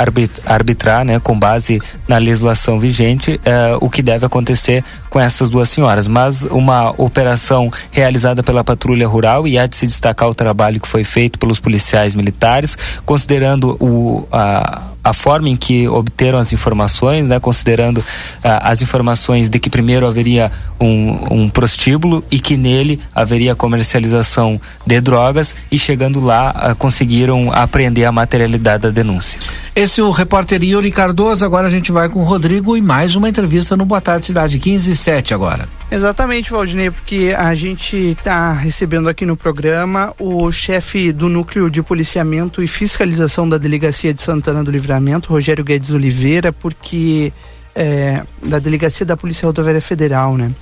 [0.46, 5.68] arbitrar, né, com base na legislação vigente, é, o que deve acontecer com essas duas
[5.68, 6.06] senhoras.
[6.06, 10.88] Mas uma operação realizada pela patrulha rural e há de se destacar o trabalho que
[10.88, 12.76] foi feito pelos policiais militares,
[13.18, 18.04] considerando o, a, a forma em que obteram as informações, né, considerando
[18.44, 25.00] as informações de que primeiro haveria um, um prostíbulo e que nele haveria comercialização de
[25.00, 29.40] drogas e chegando lá conseguiram apreender a materialidade da denúncia.
[29.74, 33.16] Esse é o repórter Yuri Cardoso, agora a gente vai com o Rodrigo e mais
[33.16, 35.68] uma entrevista no Boa Tarde Cidade 15 e 7 agora.
[35.90, 41.82] Exatamente, Valdinei, porque a gente está recebendo aqui no programa o chefe do Núcleo de
[41.82, 47.32] Policiamento e Fiscalização da Delegacia de Santana do Livramento, Rogério Guedes Oliveira, porque
[47.74, 50.52] é, da Delegacia da Polícia Rodoviária Federal, né?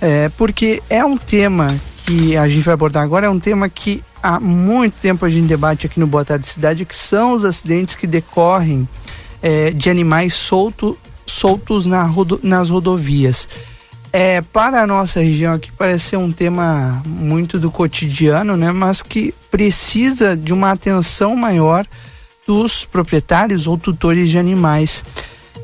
[0.00, 1.66] É, porque é um tema
[2.04, 5.48] que a gente vai abordar agora é um tema que há muito tempo a gente
[5.48, 8.88] debate aqui no Boa Tarde Cidade, que são os acidentes que decorrem
[9.42, 13.48] é, de animais solto, soltos na rodo, nas rodovias.
[14.18, 18.72] É, para a nossa região aqui parece ser um tema muito do cotidiano, né?
[18.72, 21.86] Mas que precisa de uma atenção maior
[22.46, 25.04] dos proprietários ou tutores de animais.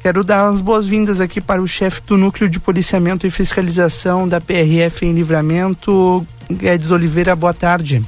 [0.02, 4.38] Quero dar as boas-vindas aqui para o chefe do Núcleo de Policiamento e Fiscalização da
[4.38, 7.34] PRF em Livramento, Guedes Oliveira.
[7.34, 8.04] Boa tarde.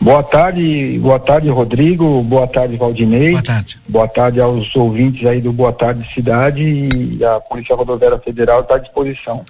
[0.00, 2.22] Boa tarde, boa tarde, Rodrigo.
[2.22, 3.32] Boa tarde, Valdinei.
[3.32, 3.80] Boa tarde.
[3.88, 8.76] Boa tarde aos ouvintes aí do Boa Tarde Cidade e a Polícia Rodoviária Federal está
[8.76, 9.44] à disposição.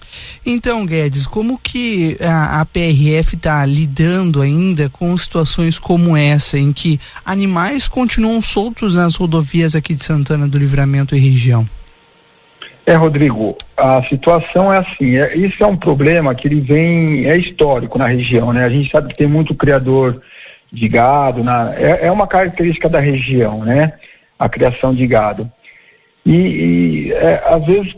[0.44, 6.72] Então, Guedes, como que a, a PRF está lidando ainda com situações como essa, em
[6.72, 11.66] que animais continuam soltos nas rodovias aqui de Santana do Livramento e região?
[12.86, 17.36] É, Rodrigo, a situação é assim, é, isso é um problema que ele vem, é
[17.36, 18.64] histórico na região, né?
[18.64, 20.20] A gente sabe que tem muito criador
[20.72, 23.94] de gado, na, é, é uma característica da região, né?
[24.38, 25.50] A criação de gado.
[26.24, 27.96] E, e é, às vezes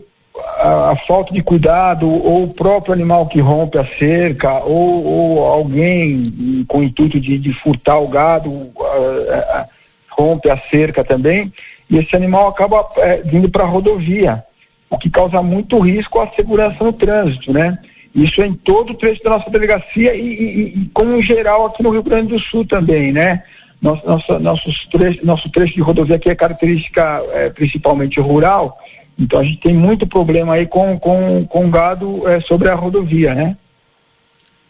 [0.56, 5.44] a, a, falta de cuidado, ou o próprio animal que rompe a cerca, ou, ou
[5.44, 9.68] alguém com o intuito de, de furtar o gado, uh, uh,
[10.08, 11.52] rompe a cerca também,
[11.90, 12.88] e esse animal acaba uh,
[13.24, 14.44] vindo para a rodovia,
[14.90, 17.78] o que causa muito risco à segurança no trânsito, né?
[18.14, 21.82] Isso é em todo o trecho da nossa delegacia e, e, e como geral aqui
[21.82, 23.42] no Rio Grande do Sul também, né?
[23.80, 28.76] Nosso, nosso, nossos trecho, nosso trecho de rodovia aqui é característica é, principalmente rural,
[29.18, 33.34] então a gente tem muito problema aí com, com, com gado é, sobre a rodovia,
[33.34, 33.56] né?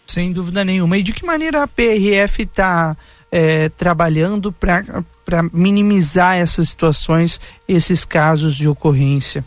[0.07, 0.97] Sem dúvida nenhuma.
[0.97, 2.97] E de que maneira a PRF está
[3.31, 7.39] é, trabalhando para minimizar essas situações,
[7.69, 9.45] esses casos de ocorrência?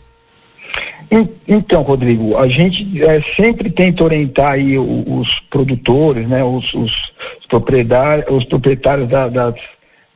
[1.46, 7.46] Então, Rodrigo, a gente é, sempre tenta orientar aí os, produtores, né, os, os, os
[7.46, 9.54] proprietários, os proprietários da, das,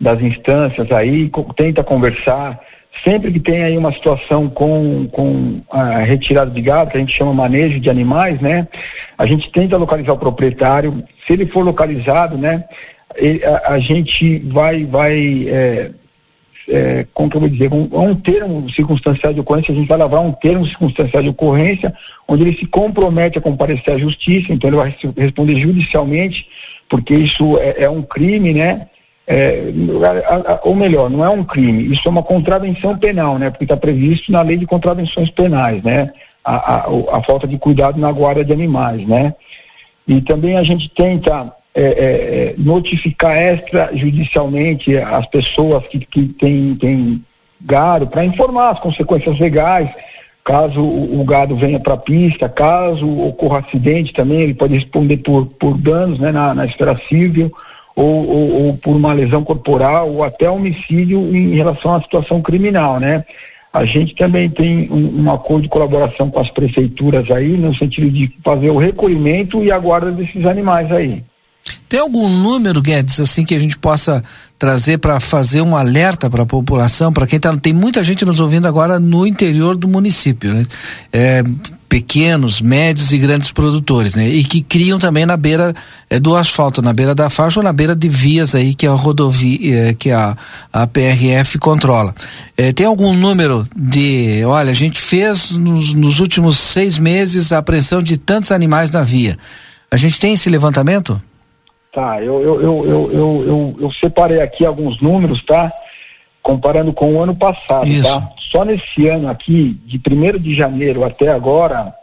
[0.01, 2.59] das instâncias aí, tenta conversar.
[3.05, 7.15] Sempre que tem aí uma situação com, com a retirada de gado, que a gente
[7.15, 8.67] chama manejo de animais, né?
[9.19, 11.05] A gente tenta localizar o proprietário.
[11.27, 12.65] Se ele for localizado, né?
[13.67, 15.91] A, a gente vai, vai é,
[16.69, 19.99] é, como que eu vou dizer, um, um termo circunstancial de ocorrência, a gente vai
[19.99, 21.95] lavar um termo circunstancial de ocorrência,
[22.27, 26.49] onde ele se compromete a comparecer à justiça, então ele vai responder judicialmente,
[26.89, 28.89] porque isso é, é um crime, né?
[29.29, 29.73] É,
[30.63, 33.51] ou melhor, não é um crime, isso é uma contravenção penal, né?
[33.51, 36.13] Porque está previsto na lei de contravenções penais, né?
[36.45, 39.35] A, a, a falta de cuidado na guarda de animais, né?
[40.07, 46.75] E também a gente tenta é, é, é, notificar extrajudicialmente as pessoas que, que têm,
[46.75, 47.23] têm
[47.61, 49.91] gado para informar as consequências legais,
[50.43, 55.19] caso o, o gado venha para a pista, caso ocorra acidente também, ele pode responder
[55.19, 57.53] por, por danos né, na, na esfera civil,
[57.95, 62.99] ou, ou, ou, por uma lesão corporal, ou até homicídio em relação à situação criminal,
[62.99, 63.23] né?
[63.71, 68.11] A gente também tem um, um, acordo de colaboração com as prefeituras aí, no sentido
[68.11, 71.23] de fazer o recolhimento e a guarda desses animais aí.
[71.89, 74.23] Tem algum número, Guedes, assim que a gente possa
[74.59, 78.41] trazer para fazer um alerta para a população, para quem tá, tem muita gente nos
[78.41, 80.67] ouvindo agora no interior do município, né?
[81.13, 81.45] É,
[81.89, 84.29] pequenos, médios e grandes produtores, né?
[84.29, 85.75] E que criam também na beira
[86.11, 88.93] é, do asfalto, na beira da faixa ou na beira de vias aí que a
[88.93, 90.37] rodovia, é, que a,
[90.73, 92.15] a PRF controla.
[92.57, 97.59] É, tem algum número de, olha, a gente fez nos, nos últimos seis meses a
[97.59, 99.39] apreensão de tantos animais na via.
[99.91, 101.23] A gente tem esse levantamento?
[101.97, 105.73] Tá, eu, eu, eu, eu, eu, eu, separei aqui alguns números, tá?
[106.43, 108.33] Comparando com o ano passado, tá?
[108.37, 111.95] Só nesse ano aqui, de 1 de janeiro até agora,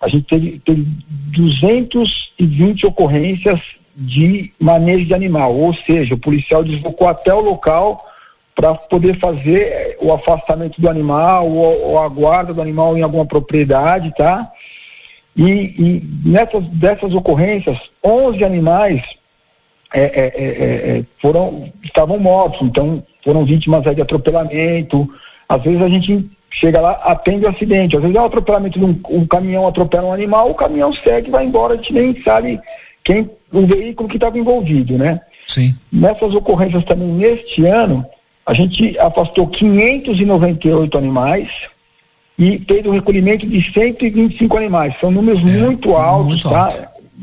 [0.00, 0.84] a gente teve, teve
[1.36, 8.04] 220 ocorrências de manejo de animal, ou seja, o policial deslocou até o local
[8.56, 13.24] para poder fazer o afastamento do animal ou, ou, a guarda do animal em alguma
[13.24, 14.50] propriedade, tá?
[15.36, 15.44] E,
[15.78, 19.16] e nessas dessas ocorrências, 11 animais
[19.92, 25.08] é é, é, é, é, foram, estavam mortos, então foram vítimas de atropelamento.
[25.48, 27.96] Às vezes a gente chega lá, atende o acidente.
[27.96, 31.30] Às vezes é um atropelamento de um, um caminhão atropela um animal, o caminhão segue,
[31.30, 32.60] vai embora, a gente nem sabe
[33.02, 35.20] quem, o veículo que estava envolvido, né?
[35.46, 35.74] Sim.
[35.90, 38.04] Nessas ocorrências também, neste ano,
[38.44, 41.68] a gente afastou 598 animais
[42.38, 44.94] e fez o um recolhimento de 125 animais.
[45.00, 46.66] São números é, muito altos, muito tá?
[46.66, 46.78] Alto.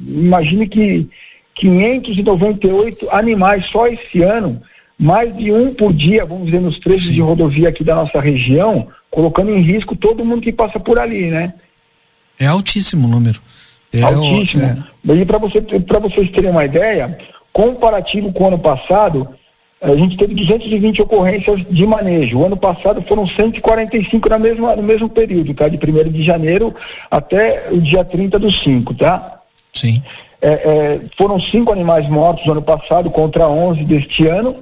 [0.08, 1.08] Imagine que
[1.56, 4.62] 598 animais só esse ano,
[5.00, 7.14] mais de um por dia, vamos dizer, nos trechos Sim.
[7.14, 11.28] de rodovia aqui da nossa região, colocando em risco todo mundo que passa por ali,
[11.28, 11.54] né?
[12.40, 13.42] É altíssimo o número.
[13.94, 14.64] É, altíssimo.
[14.64, 15.14] É.
[15.14, 15.62] E para você,
[16.02, 17.18] vocês terem uma ideia,
[17.54, 19.30] comparativo com o ano passado,
[19.82, 22.40] a gente teve 220 ocorrências de manejo.
[22.40, 25.70] O ano passado foram 145 na mesma, no mesmo período, tá?
[25.70, 26.76] De 1 de janeiro
[27.10, 29.40] até o dia 30 do 5, tá?
[29.72, 30.02] Sim.
[30.46, 34.56] É, é, foram cinco animais mortos no ano passado contra 11 deste ano.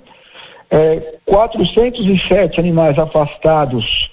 [0.71, 4.09] É, 407 animais afastados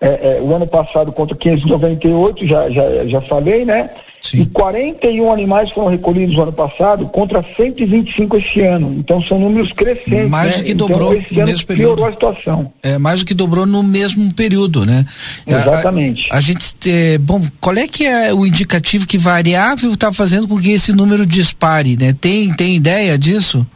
[0.00, 3.90] é, é, o ano passado contra 598, já, já, já falei, né?
[4.20, 4.42] Sim.
[4.42, 8.94] E 41 animais foram recolhidos no ano passado contra 125 este ano.
[8.98, 10.28] Então são números crescentes.
[10.28, 10.58] Mais né?
[10.58, 11.96] do que dobrou então, esse no ano mesmo período.
[11.96, 12.72] Piorou a situação.
[12.82, 15.06] É, mais do que dobrou no mesmo período, né?
[15.46, 16.30] Exatamente.
[16.30, 20.46] A, a gente, é, bom, qual é que é o indicativo que variável está fazendo
[20.46, 22.14] com que esse número dispare, né?
[22.20, 23.66] Tem, tem ideia disso?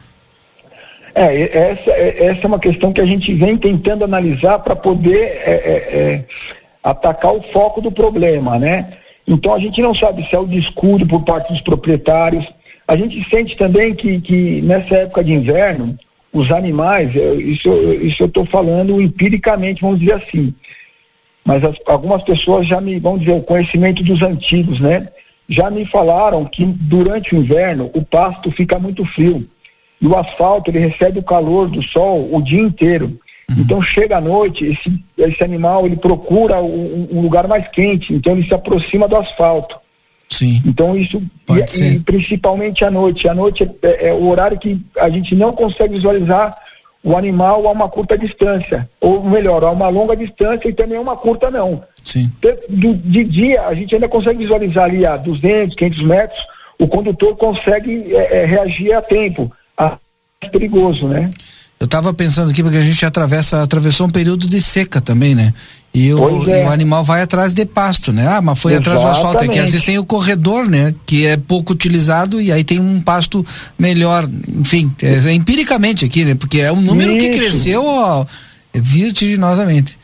[1.15, 5.23] É, essa, é, essa é uma questão que a gente vem tentando analisar para poder
[5.23, 6.25] é, é, é,
[6.83, 8.89] atacar o foco do problema, né?
[9.27, 12.51] Então a gente não sabe se é o descuido por parte dos proprietários.
[12.87, 15.97] A gente sente também que, que nessa época de inverno,
[16.31, 20.53] os animais, isso, isso eu estou falando empiricamente, vamos dizer assim.
[21.43, 25.07] Mas as, algumas pessoas já me, vão dizer, o conhecimento dos antigos, né?
[25.47, 29.47] Já me falaram que durante o inverno o pasto fica muito frio.
[30.01, 33.17] E o asfalto, ele recebe o calor do sol o dia inteiro.
[33.49, 33.57] Uhum.
[33.59, 38.33] Então chega à noite, esse, esse animal ele procura um, um, lugar mais quente, então
[38.33, 39.79] ele se aproxima do asfalto.
[40.29, 40.61] Sim.
[40.65, 43.27] Então isso, e, e, principalmente à noite.
[43.27, 46.55] À noite é, é, é, o horário que a gente não consegue visualizar
[47.03, 48.89] o animal a uma curta distância.
[48.99, 51.83] Ou melhor, a uma longa distância e também a uma curta não.
[52.03, 52.31] Sim.
[52.67, 56.47] De, de dia a gente ainda consegue visualizar ali a 200, 500 metros,
[56.79, 59.51] o condutor consegue é, é reagir a tempo
[60.51, 61.29] perigoso, né?
[61.85, 65.53] Eu estava pensando aqui porque a gente atravessa, atravessou um período de seca também, né?
[65.93, 66.65] E o, é.
[66.65, 68.27] o, animal vai atrás de pasto, né?
[68.27, 68.97] Ah, mas foi Exatamente.
[68.97, 69.43] atrás do asfalto.
[69.43, 70.95] É que às vezes tem o corredor, né?
[71.05, 73.45] Que é pouco utilizado e aí tem um pasto
[73.77, 74.27] melhor.
[74.47, 76.33] Enfim, é, é empiricamente aqui, né?
[76.33, 77.19] Porque é um número Isso.
[77.19, 78.25] que cresceu ó,
[78.73, 79.95] vertiginosamente.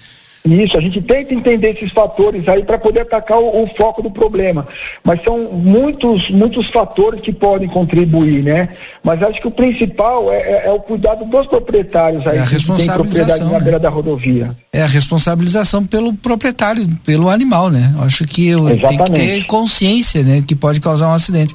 [0.43, 4.09] Isso, a gente tenta entender esses fatores aí para poder atacar o, o, foco do
[4.09, 4.67] problema.
[5.03, 8.69] Mas são muitos, muitos fatores que podem contribuir, né?
[9.03, 12.47] Mas acho que o principal é, é, é o cuidado dos proprietários aí é a
[12.47, 13.59] que tem propriedade na né?
[13.59, 14.55] beira da rodovia.
[14.73, 17.93] É a responsabilização pelo proprietário, pelo animal, né?
[17.99, 20.43] Acho que eu tem que ter consciência, né?
[20.45, 21.53] Que pode causar um acidente.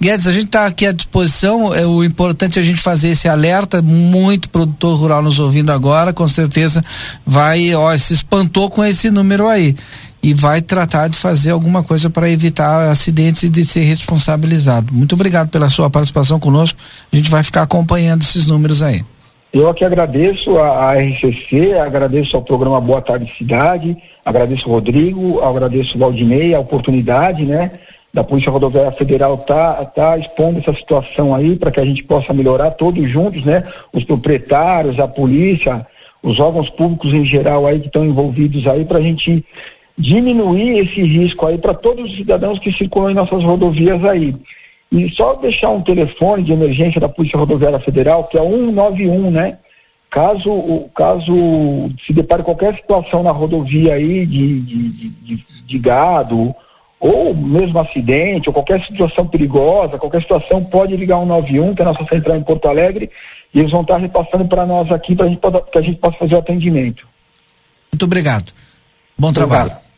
[0.00, 1.74] Guedes, a gente está aqui à disposição.
[1.74, 3.82] É o importante é a gente fazer esse alerta.
[3.82, 6.84] Muito produtor rural nos ouvindo agora, com certeza
[7.26, 9.74] vai, ó, esses espantou com esse número aí
[10.22, 14.92] e vai tratar de fazer alguma coisa para evitar acidentes e de ser responsabilizado.
[14.92, 16.78] Muito obrigado pela sua participação conosco.
[17.10, 19.02] A gente vai ficar acompanhando esses números aí.
[19.50, 25.40] Eu aqui agradeço a, a RCC, agradeço ao programa Boa Tarde Cidade, agradeço o Rodrigo,
[25.42, 27.70] agradeço o Valdinei, a oportunidade, né?
[28.12, 32.34] Da Polícia Rodoviária Federal tá, tá expondo essa situação aí para que a gente possa
[32.34, 33.64] melhorar todos juntos, né?
[33.90, 35.86] Os proprietários, a polícia,
[36.22, 39.44] os órgãos públicos em geral aí que estão envolvidos aí para a gente
[39.96, 44.34] diminuir esse risco aí para todos os cidadãos que circulam em nossas rodovias aí.
[44.90, 49.58] E só deixar um telefone de emergência da Polícia Rodoviária Federal, que é 191, né?
[50.08, 51.34] Caso, caso
[52.00, 56.54] se depare qualquer situação na rodovia aí de, de, de, de gado,
[56.98, 61.88] ou mesmo acidente, ou qualquer situação perigosa, qualquer situação, pode ligar 191, que é a
[61.88, 63.10] nossa central em Porto Alegre,
[63.52, 65.28] e eles vão estar repassando para nós aqui para
[65.60, 67.06] que a gente possa fazer o atendimento.
[67.92, 68.52] Muito obrigado.
[69.18, 69.70] Bom trabalho.
[69.70, 69.88] Obrigado.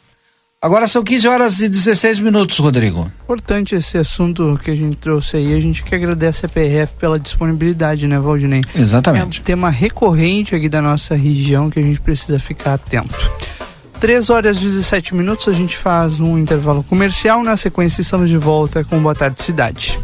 [0.62, 3.10] Agora são 15 horas e 16 minutos, Rodrigo.
[3.22, 5.54] Importante esse assunto que a gente trouxe aí.
[5.54, 8.60] A gente que agradece a PRF pela disponibilidade, né, Valdinei?
[8.74, 9.38] Exatamente.
[9.38, 13.32] É um tema recorrente aqui da nossa região que a gente precisa ficar atento.
[14.00, 17.42] 3 horas e 17 minutos, a gente faz um intervalo comercial.
[17.42, 19.98] Na sequência, estamos de volta com Boa Tarde Cidade.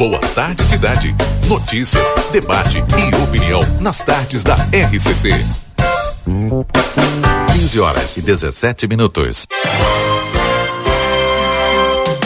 [0.00, 1.14] Boa Tarde Cidade.
[1.46, 5.28] Notícias, debate e opinião nas tardes da RCC.
[7.52, 9.46] 15 horas e 17 minutos.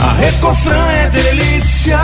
[0.00, 1.98] A Recofran é delícia.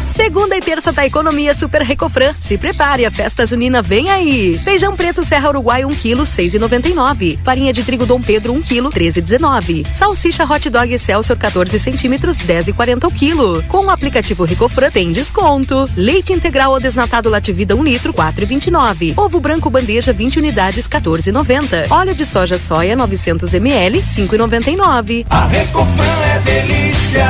[0.00, 2.34] Segunda e terça da economia Super Recofran.
[2.40, 4.58] Se prepare, a festa junina vem aí.
[4.64, 7.38] Feijão preto Serra Uruguai 1 kg 6,99.
[7.44, 9.86] Farinha de trigo Dom Pedro 1 kg 13,19.
[9.90, 13.62] Salsicha Hot Dog Excelsior 14 centímetros 10,40 o quilo.
[13.68, 15.86] Com o aplicativo Recofran tem desconto.
[15.94, 19.12] Leite integral ou desnatado Lativida 1 litro 4,29.
[19.14, 21.90] Ovo branco bandeja 20 unidades 14,90.
[21.90, 25.26] Óleo de soja soia 900 ml 5,99.
[25.28, 27.25] A Recofran é delícia.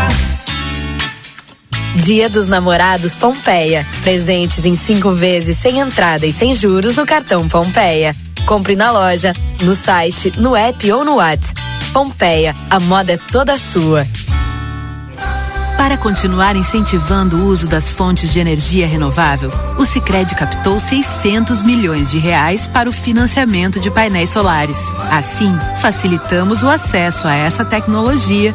[1.96, 3.86] Dia dos Namorados Pompeia.
[4.02, 8.14] Presentes em cinco vezes sem entrada e sem juros no cartão Pompeia.
[8.46, 11.60] Compre na loja, no site, no app ou no WhatsApp.
[11.92, 14.06] Pompeia, a moda é toda sua.
[15.76, 22.10] Para continuar incentivando o uso das fontes de energia renovável, o Sicredi captou 600 milhões
[22.10, 24.92] de reais para o financiamento de painéis solares.
[25.10, 28.54] Assim, facilitamos o acesso a essa tecnologia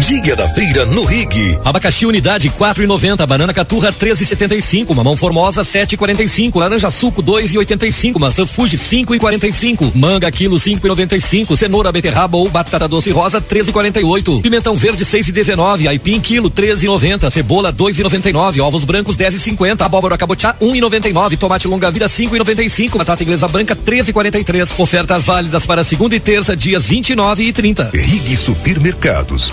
[0.00, 1.58] Dia da feira no Rig.
[1.62, 9.92] Abacaxi unidade 4,90, banana caturra 13,75, mamão formosa 7,45, laranja suco 2,85, maçã Fuji 5,45,
[9.94, 16.50] manga quilo 5,95, cenoura beterraba ou batata doce rosa 13,48, pimentão verde 6,19, aipim quilo
[16.50, 23.48] 13,90, cebola 2,99, ovos brancos 10,50, abóbora cabotiá 1,99, tomate longa vida 5,95, batata inglesa
[23.48, 24.80] branca 13,43.
[24.80, 27.90] Ofertas válidas para segunda e terça dias 29 e 30.
[27.92, 29.52] Rig Supermercados.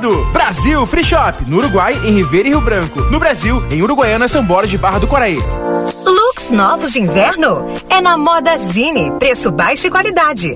[0.31, 3.01] Brasil Free Shop, no Uruguai, em Ribeira e Rio Branco.
[3.11, 5.37] No Brasil, em Uruguaiana, São Borges de Barra do Quaraí.
[6.05, 7.65] Looks novos de inverno?
[7.89, 9.11] É na Moda Zine.
[9.19, 10.55] Preço baixo e qualidade.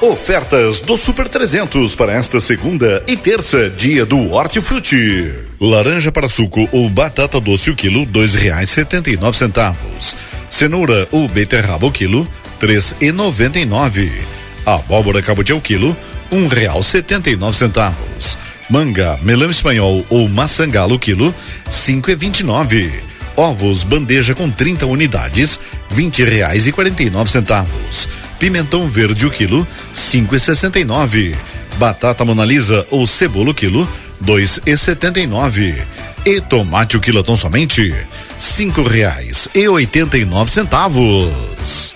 [0.00, 5.32] Ofertas do Super 300 para esta segunda e terça, dia do Hortifruti.
[5.58, 10.14] Laranja para suco ou batata doce o quilo, dois reais setenta e nove centavos.
[10.50, 12.28] Cenoura ou beterraba o quilo,
[12.60, 14.12] três e noventa e nove.
[14.66, 15.96] Abóbora cabotiá o quilo,
[16.30, 18.36] um real setenta e nove centavos.
[18.68, 21.34] Manga, melão espanhol ou maçangalo quilo,
[21.70, 22.92] cinco e vinte e nove.
[23.34, 25.58] Ovos bandeja com 30 unidades,
[25.90, 28.06] vinte reais e quarenta e nove centavos.
[28.38, 31.34] Pimentão verde o quilo, cinco e sessenta e nove.
[31.78, 33.88] Batata monalisa ou cebola o quilo,
[34.20, 35.74] dois e setenta e nove.
[36.24, 37.94] E tomate o quilo tão somente
[38.38, 41.95] cinco reais e oitenta e nove centavos.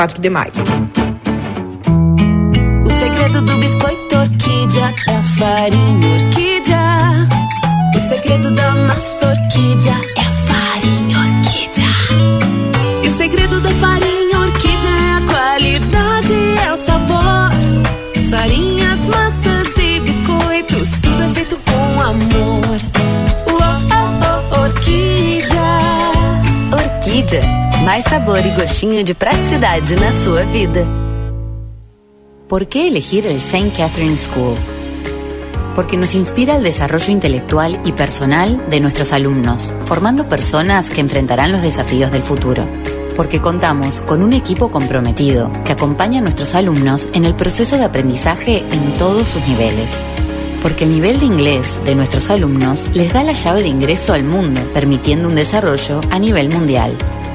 [0.07, 0.51] de maio.
[2.83, 7.27] O segredo do biscoito orquídea é a farinha orquídea.
[7.95, 11.85] O segredo da massa orquídea é a farinha orquídea.
[13.03, 16.33] E o segredo da farinha orquídea é a qualidade,
[16.65, 17.51] é o sabor.
[18.31, 22.81] Farinhas, massas e biscoitos, tudo é feito com amor.
[23.45, 25.61] Oh, oh, orquídea.
[26.71, 27.70] Orquídea.
[27.85, 30.85] Mais sabor y gostinho de praticidade na sua vida.
[32.47, 33.71] ¿Por qué elegir el St.
[33.75, 34.55] Catherine School?
[35.75, 41.51] Porque nos inspira el desarrollo intelectual y personal de nuestros alumnos, formando personas que enfrentarán
[41.51, 42.67] los desafíos del futuro.
[43.15, 47.85] Porque contamos con un equipo comprometido que acompaña a nuestros alumnos en el proceso de
[47.85, 49.89] aprendizaje en todos sus niveles.
[50.61, 54.23] Porque el nivel de inglés de nuestros alumnos les da la llave de ingreso al
[54.23, 56.95] mundo, permitiendo un desarrollo a nivel mundial.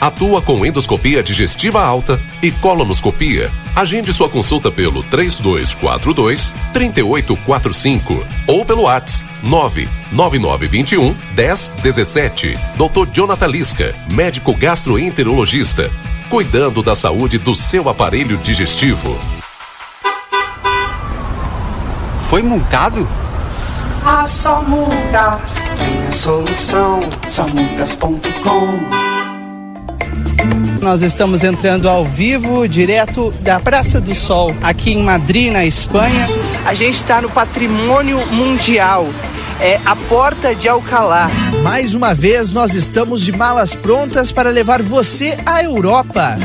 [0.00, 3.50] Atua com endoscopia digestiva alta e colonoscopia.
[3.74, 12.54] Agende sua consulta pelo 3242 3845 ou pelo WhatsApp 99921 1017.
[12.76, 13.08] Dr.
[13.12, 15.90] Jonathan Lisca, médico gastroenterologista,
[16.28, 19.18] cuidando da saúde do seu aparelho digestivo.
[22.28, 23.06] Foi multado?
[24.04, 27.00] Ah, só multas tem a solução.
[27.26, 29.13] Somultas.com
[30.84, 36.26] nós estamos entrando ao vivo, direto da Praça do Sol, aqui em Madrid, na Espanha.
[36.64, 39.08] A gente está no Patrimônio Mundial.
[39.60, 41.30] É a Porta de Alcalá.
[41.62, 46.36] Mais uma vez, nós estamos de malas prontas para levar você à Europa.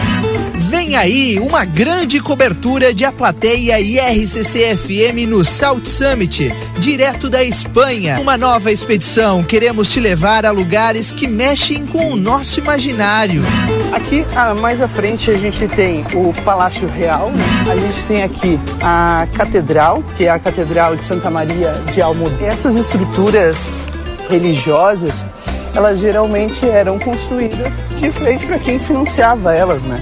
[0.70, 7.28] Vem aí uma grande cobertura de A Plateia e RCC FM no South Summit, direto
[7.28, 8.20] da Espanha.
[8.20, 9.43] Uma nova expedição.
[9.43, 13.41] Queremos te levar a lugares que mexem com o nosso imaginário.
[13.92, 17.72] Aqui, ah, mais à frente, a gente tem o Palácio Real, né?
[17.72, 22.52] a gente tem aqui a Catedral, que é a Catedral de Santa Maria de Almudena.
[22.52, 23.58] Essas estruturas
[24.30, 25.26] religiosas,
[25.76, 30.00] elas geralmente eram construídas de frente para quem financiava elas, né?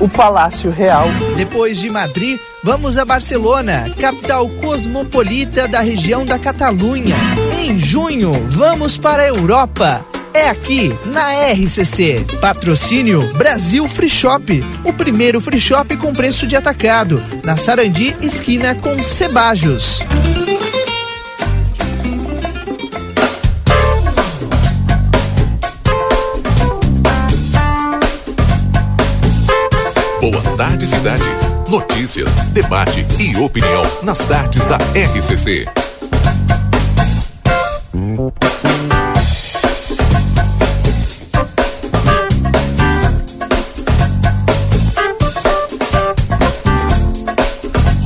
[0.00, 1.04] o Palácio Real.
[1.36, 7.14] Depois de Madrid, vamos a Barcelona, capital cosmopolita da região da Catalunha.
[7.60, 10.04] Em junho, vamos para a Europa.
[10.32, 12.24] É aqui, na RCC.
[12.40, 14.62] Patrocínio Brasil Free Shop.
[14.84, 17.20] O primeiro free shop com preço de atacado.
[17.42, 20.04] Na Sarandi, esquina com Cebajos.
[30.20, 31.24] Boa Tarde Cidade.
[31.68, 35.89] Notícias, debate e opinião nas tardes da RCC.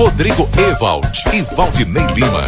[0.04, 2.44] Rodrigo Ewald e Valdinei Lima.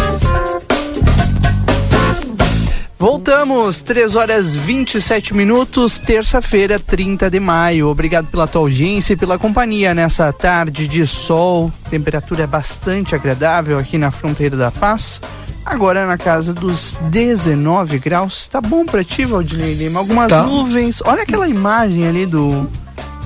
[2.99, 7.89] Voltamos, 3 horas 27 minutos, terça-feira, 30 de maio.
[7.89, 11.73] Obrigado pela tua audiência e pela companhia nessa tarde de sol.
[11.89, 15.19] Temperatura é bastante agradável aqui na fronteira da paz.
[15.65, 18.49] Agora na casa dos 19 graus.
[18.49, 20.01] Tá bom pra ti, Valdinei Lima?
[20.01, 20.43] Algumas Tá.
[20.43, 21.01] nuvens.
[21.07, 22.69] Olha aquela imagem ali do,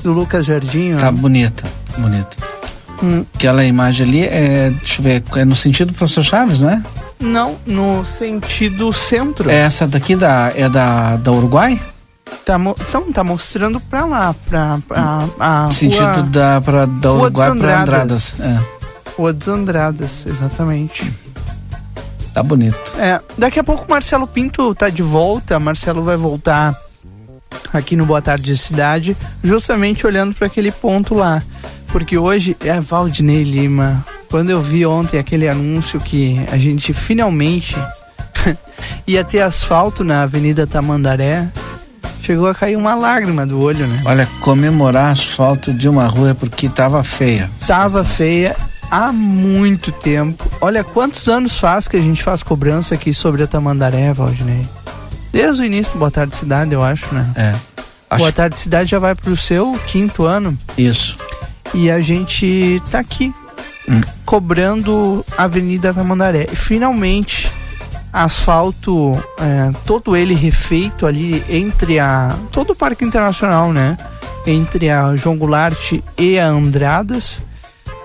[0.04, 0.94] do Lucas Jardim.
[0.94, 0.98] ó.
[0.98, 1.64] Tá bonita,
[1.98, 2.59] bonita.
[3.02, 3.24] Hum.
[3.34, 6.82] Aquela imagem ali é, deixa eu ver, é no sentido do professor Chaves, não é?
[7.18, 9.50] Não, no sentido centro.
[9.50, 11.80] É essa daqui da, é da, da Uruguai?
[12.44, 12.56] Tá,
[12.88, 17.54] então, tá mostrando pra lá, pra, pra a Sentido rua, da, pra, da Uruguai pra
[17.54, 18.40] Andradas.
[18.40, 18.40] Andradas.
[18.40, 21.12] É, Rua dos Andradas, exatamente.
[22.32, 22.78] tá bonito.
[22.98, 25.58] É, daqui a pouco o Marcelo Pinto tá de volta.
[25.58, 26.74] Marcelo vai voltar
[27.72, 31.42] aqui no Boa Tarde Cidade, justamente olhando para aquele ponto lá.
[31.92, 34.04] Porque hoje é Valdinei Lima.
[34.30, 37.76] Quando eu vi ontem aquele anúncio que a gente finalmente
[39.06, 41.48] ia ter asfalto na Avenida Tamandaré,
[42.22, 44.02] chegou a cair uma lágrima do olho, né?
[44.04, 47.50] Olha, comemorar asfalto de uma rua é porque tava feia.
[47.66, 48.56] Tava feia
[48.88, 50.48] há muito tempo.
[50.60, 54.64] Olha quantos anos faz que a gente faz cobrança aqui sobre a Tamandaré, Valdinei.
[55.32, 57.26] Desde o início do Boa Tarde Cidade, eu acho, né?
[57.36, 58.16] É.
[58.16, 61.16] Boa Tarde Cidade já vai pro seu quinto ano Isso.
[61.74, 63.32] E a gente tá aqui
[63.88, 64.00] Hum.
[64.24, 66.46] cobrando a Avenida Tamandaré.
[66.52, 67.50] E finalmente,
[68.12, 72.34] asfalto, é, todo ele refeito ali entre a.
[72.52, 73.96] todo o Parque Internacional, né?
[74.46, 77.42] Entre a João Goulart e a Andradas.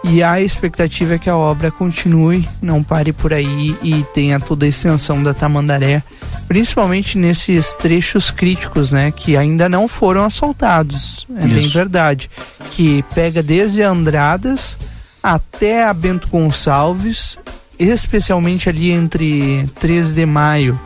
[0.07, 4.65] E a expectativa é que a obra continue, não pare por aí e tenha toda
[4.65, 6.03] a extensão da Tamandaré,
[6.47, 11.25] principalmente nesses trechos críticos, né, que ainda não foram asfaltados.
[11.35, 11.73] É bem Isso.
[11.73, 12.29] verdade.
[12.71, 14.77] Que pega desde Andradas
[15.23, 17.37] até a Bento Gonçalves,
[17.79, 20.79] especialmente ali entre 13 de maio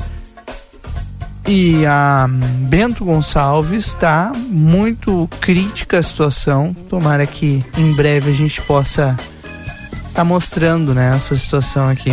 [1.47, 6.75] e a Bento Gonçalves tá muito crítica a situação.
[6.89, 9.15] Tomara que em breve a gente possa
[10.13, 12.11] tá mostrando né, essa situação aqui.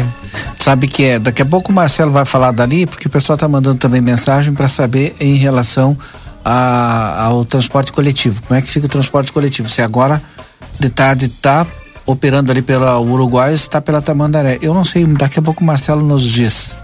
[0.61, 3.49] Sabe que é, daqui a pouco o Marcelo vai falar dali, porque o pessoal tá
[3.49, 5.97] mandando também mensagem para saber em relação
[6.45, 8.41] a- ao transporte coletivo.
[8.47, 9.69] Como é que fica o transporte coletivo?
[9.69, 10.23] Se agora
[10.79, 11.67] de tarde tá
[12.05, 14.59] operando ali pela Uruguai ou se tá pela Tamandaré.
[14.63, 16.77] Eu não sei, daqui a pouco o Marcelo nos diz.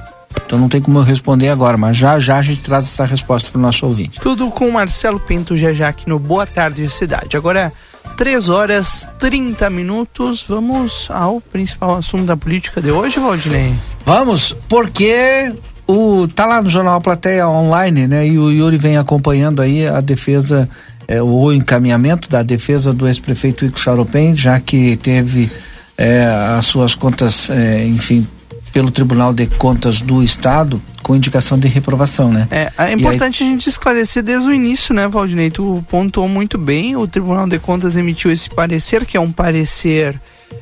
[0.45, 3.51] Então não tem como eu responder agora, mas já já a gente traz essa resposta
[3.51, 4.21] para o nosso ouvinte.
[4.21, 7.37] Tudo com o Marcelo Pinto já já aqui no Boa Tarde Cidade.
[7.37, 7.73] Agora,
[8.17, 10.45] 3 horas 30 minutos.
[10.47, 13.75] Vamos ao principal assunto da política de hoje, Valdinei.
[14.05, 15.53] Vamos, porque
[15.87, 18.27] o tá lá no jornal Plateia Online, né?
[18.27, 20.69] E o Yuri vem acompanhando aí a defesa,
[21.09, 25.51] é, o encaminhamento da defesa do ex-prefeito Ico Charopem, já que teve
[25.97, 26.25] é,
[26.59, 28.27] as suas contas, é, enfim,
[28.73, 32.49] pelo Tribunal de Contas do Estado com indicação de reprovação, né?
[32.51, 35.51] É, é importante a gente esclarecer desde o início, né, Valdinei?
[35.51, 36.97] Tu pontuou muito bem.
[36.97, 40.19] O Tribunal de Contas emitiu esse parecer, que é um parecer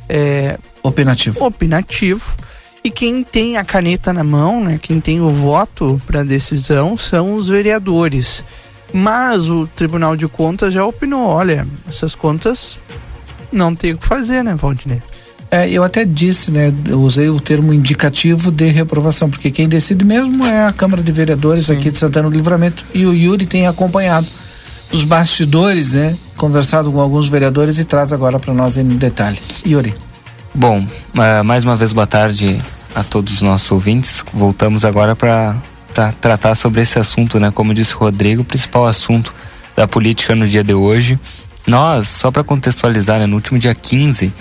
[0.08, 1.44] é, opinativo.
[1.44, 2.24] opinativo.
[2.82, 6.96] E quem tem a caneta na mão, né, quem tem o voto para a decisão,
[6.96, 8.42] são os vereadores.
[8.92, 12.78] Mas o Tribunal de Contas já opinou: olha, essas contas
[13.52, 15.02] não tem o que fazer, né, Valdinei?
[15.50, 16.72] É, eu até disse, né?
[16.86, 21.10] Eu usei o termo indicativo de reprovação, porque quem decide mesmo é a Câmara de
[21.10, 22.84] Vereadores aqui de Santana do Livramento.
[22.94, 24.28] E o Yuri tem acompanhado
[24.92, 26.16] os bastidores, né?
[26.36, 29.38] Conversado com alguns vereadores e traz agora para nós em detalhe.
[29.66, 29.92] Yuri.
[30.54, 32.60] Bom, eh, mais uma vez boa tarde
[32.94, 34.24] a todos os nossos ouvintes.
[34.32, 35.56] Voltamos agora para
[36.20, 37.50] tratar sobre esse assunto, né?
[37.50, 39.34] Como disse o Rodrigo, o principal assunto
[39.74, 41.18] da política no dia de hoje.
[41.66, 44.32] Nós, só para contextualizar, né, no último dia 15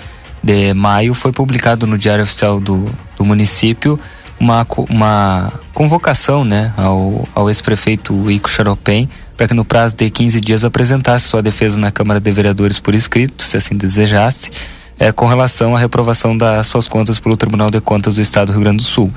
[0.42, 3.98] de maio foi publicado no Diário Oficial do, do município
[4.38, 10.40] uma, uma convocação né, ao, ao ex-prefeito Ico Charopem para que no prazo de 15
[10.40, 14.50] dias apresentasse sua defesa na Câmara de Vereadores por escrito, se assim desejasse,
[14.98, 18.52] eh, com relação à reprovação das suas contas pelo Tribunal de Contas do Estado do
[18.52, 19.10] Rio Grande do Sul.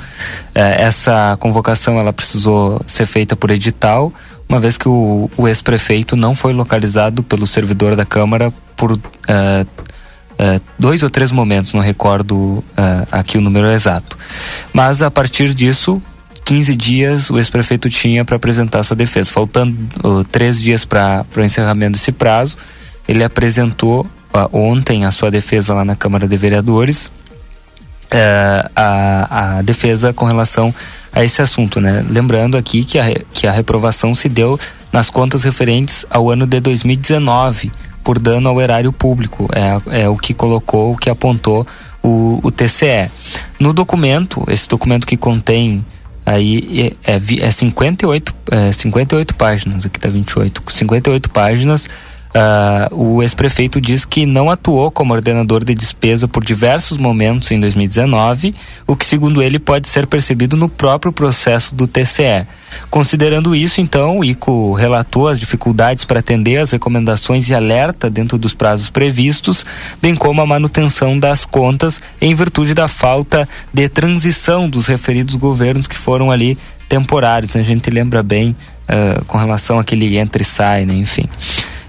[0.55, 4.13] Eh, essa convocação ela precisou ser feita por edital,
[4.47, 8.97] uma vez que o, o ex-prefeito não foi localizado pelo servidor da Câmara por
[9.28, 9.65] eh,
[10.44, 14.18] eh, dois ou três momentos, não recordo eh, aqui o número exato.
[14.74, 16.02] Mas a partir disso,
[16.44, 19.32] 15 dias o ex-prefeito tinha para apresentar sua defesa.
[19.32, 22.58] Faltando uh, três dias para o encerramento desse prazo,
[23.08, 24.06] ele apresentou
[24.52, 27.10] ontem a sua defesa lá na Câmara de Vereadores,
[28.12, 30.74] eh, a, a defesa com relação
[31.14, 32.04] a esse assunto, né?
[32.10, 34.60] Lembrando aqui que a, que a reprovação se deu
[34.91, 37.72] nas contas referentes ao ano de 2019
[38.04, 41.66] por dano ao erário público, é, é o que colocou, o que apontou
[42.01, 43.10] o, o TCE.
[43.60, 45.86] No documento, esse documento que contém
[46.26, 51.88] aí é, é, vi- é 58, é 58 páginas, aqui tá 28, 58 páginas.
[52.36, 57.60] Ah, o ex-prefeito diz que não atuou como ordenador de despesa por diversos momentos em
[57.60, 58.56] 2019,
[58.88, 62.48] o que, segundo ele, pode ser percebido no próprio processo do TCE.
[62.90, 68.38] Considerando isso, então, o ICO relatou as dificuldades para atender às recomendações e alerta dentro
[68.38, 69.64] dos prazos previstos,
[70.02, 75.86] bem como a manutenção das contas em virtude da falta de transição dos referidos governos
[75.86, 76.58] que foram ali
[76.90, 77.54] temporários.
[77.54, 77.62] né?
[77.62, 78.56] A gente lembra bem
[78.90, 80.96] uh, com relação àquele entra e sai, né?
[80.96, 81.30] enfim.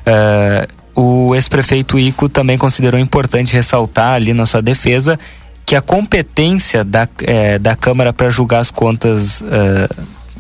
[0.07, 5.19] Uh, o ex-prefeito Ico também considerou importante ressaltar ali na sua defesa
[5.67, 9.43] que a competência da, eh, da Câmara para julgar as contas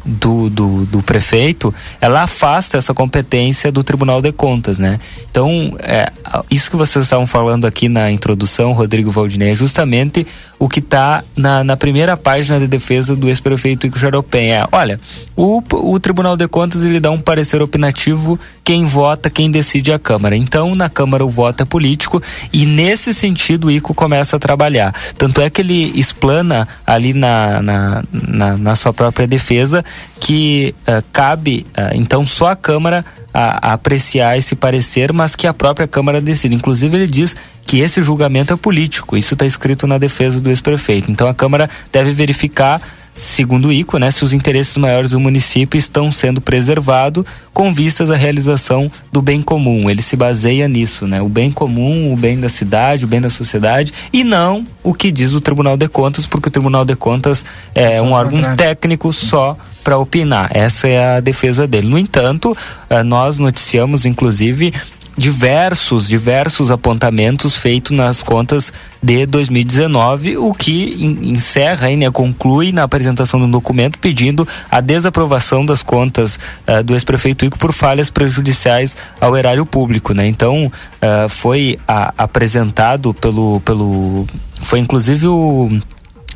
[0.05, 5.01] do, do, do, prefeito, ela afasta essa competência do Tribunal de Contas, né?
[5.31, 6.13] Então, é,
[6.51, 10.27] isso que vocês estavam falando aqui na introdução, Rodrigo Valdinei, é justamente
[10.59, 14.53] o que está na, na, primeira página de defesa do ex-prefeito Ico Jaropem.
[14.53, 15.01] É, olha,
[15.37, 19.95] o, o Tribunal de Contas ele dá um parecer opinativo quem vota, quem decide é
[19.95, 20.37] a Câmara.
[20.37, 24.95] Então, na Câmara o voto é político e nesse sentido o Ico começa a trabalhar.
[25.19, 29.85] Tanto é que ele explana ali na, na, na, na sua própria defesa
[30.21, 35.47] que uh, cabe, uh, então, só a Câmara a, a, apreciar esse parecer, mas que
[35.47, 36.55] a própria Câmara decide.
[36.55, 37.37] Inclusive, ele diz
[37.67, 39.17] que esse julgamento é político.
[39.17, 41.11] Isso está escrito na defesa do ex-prefeito.
[41.11, 42.81] Então, a Câmara deve verificar
[43.15, 48.11] segundo o ICO, né, se os interesses maiores do município estão sendo preservados com vistas
[48.11, 49.89] à realização do bem comum.
[49.89, 51.23] Ele se baseia nisso, né?
[51.23, 55.13] O bem comum, o bem da cidade, o bem da sociedade e não o que
[55.13, 57.45] diz o Tribunal de Contas, porque o Tribunal de Contas
[57.75, 60.51] é um órgão técnico só para opinar.
[60.53, 61.87] Essa é a defesa dele.
[61.87, 62.57] No entanto,
[62.91, 64.75] eh, nós noticiamos, inclusive,
[65.17, 73.39] diversos, diversos apontamentos feitos nas contas de 2019, o que encerra né, conclui na apresentação
[73.39, 79.37] do documento pedindo a desaprovação das contas uh, do ex-prefeito Ico por falhas prejudiciais ao
[79.37, 80.27] erário público, né?
[80.27, 84.27] Então, uh, foi a, apresentado pelo, pelo
[84.63, 85.71] foi inclusive o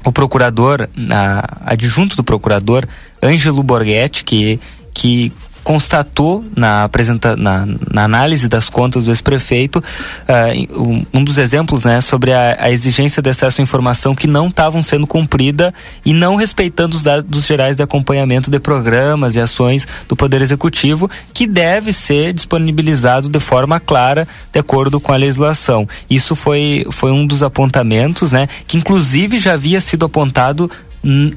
[0.05, 2.87] o procurador, a, adjunto do procurador,
[3.22, 4.59] Ângelo Borghetti, que,
[4.95, 5.33] que
[5.69, 9.85] constatou na, apresenta, na, na análise das contas do ex-prefeito
[10.27, 14.49] uh, um, dos exemplos né, sobre a, a, exigência de acesso à informação que não
[14.49, 15.75] estavam sendo cumprida
[16.07, 21.11] e não respeitando os dados gerais de acompanhamento de programas e ações do Poder Executivo,
[21.35, 25.87] que deve ser disponibilizado de forma clara, de acordo com a legislação.
[26.09, 30.71] Isso foi, foi um dos apontamentos, né, que inclusive já havia sido apontado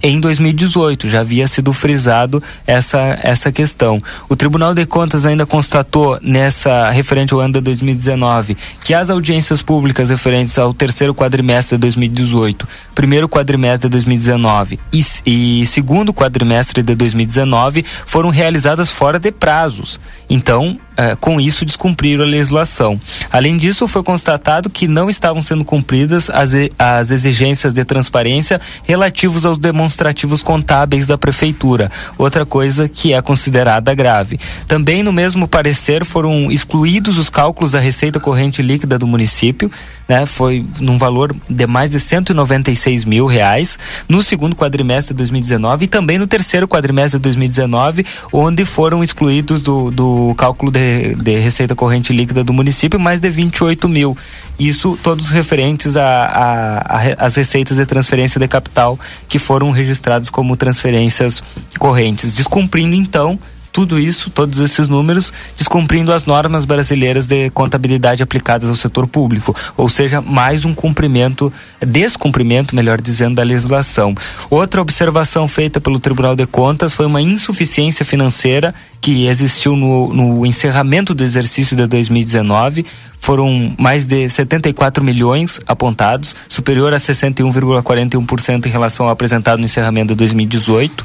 [0.02, 4.00] em 2018 já havia sido frisado essa, essa questão.
[4.28, 9.62] O Tribunal de Contas ainda constatou nessa referente ao ano de 2019 que as audiências
[9.62, 16.84] públicas referentes ao terceiro quadrimestre de 2018, primeiro quadrimestre de 2019 e, e segundo quadrimestre
[16.84, 20.00] de 2019 foram realizadas fora de prazos.
[20.30, 20.78] Então,
[21.20, 23.00] com isso descumpriram a legislação.
[23.32, 29.46] Além disso, foi constatado que não estavam sendo cumpridas as, as exigências de transparência relativos
[29.46, 34.40] aos demonstrativos contábeis da prefeitura, outra coisa que é considerada grave.
[34.68, 39.72] Também no mesmo parecer foram excluídos os cálculos da receita corrente líquida do município,
[40.12, 40.26] né?
[40.26, 45.88] Foi num valor de mais de 196 mil reais no segundo quadrimestre de 2019 e
[45.88, 50.82] também no terceiro quadrimestre de 2019, onde foram excluídos do, do cálculo de
[51.16, 54.18] de, receita corrente líquida do município, mais de 28 mil.
[54.60, 59.00] Isso todos referentes às receitas de transferência de capital
[59.30, 61.42] que foram registrados como transferências
[61.80, 63.40] correntes, descumprindo então
[63.72, 69.56] tudo isso, todos esses números, descumprindo as normas brasileiras de contabilidade aplicadas ao setor público,
[69.78, 71.52] ou seja, mais um cumprimento,
[71.86, 74.16] descumprimento, melhor dizendo, da legislação.
[74.50, 80.46] Outra observação feita pelo Tribunal de Contas foi uma insuficiência financeira que existiu no, no
[80.46, 82.86] encerramento do exercício de 2019,
[83.20, 90.10] foram mais de 74 milhões apontados, superior a 61,41% em relação ao apresentado no encerramento
[90.10, 91.04] de 2018.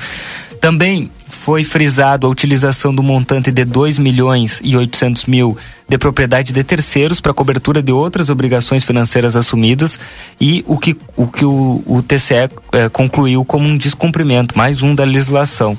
[0.61, 1.11] Também
[1.47, 5.57] foi frisado a utilização do montante de 2 milhões e 800 mil
[5.89, 9.97] de propriedade de terceiros para cobertura de outras obrigações financeiras assumidas
[10.41, 14.93] e o que o, que o, o TCE eh, concluiu como um descumprimento, mais um
[14.93, 15.79] da legislação.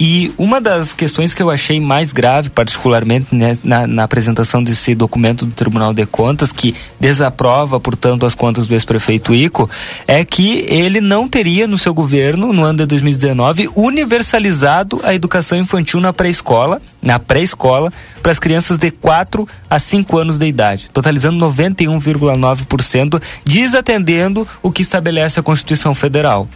[0.00, 4.94] E uma das questões que eu achei mais grave, particularmente né, na, na, apresentação desse
[4.94, 9.68] documento do Tribunal de Contas, que desaprova, portanto, as contas do ex-prefeito Ico,
[10.08, 15.58] é que ele não teria no seu governo, no ano de 2019, universalizado a educação
[15.58, 20.88] infantil na pré-escola, na pré-escola, para as crianças de 4 a 5 anos de idade,
[20.94, 26.48] totalizando 91,9%, desatendendo o que estabelece a Constituição Federal.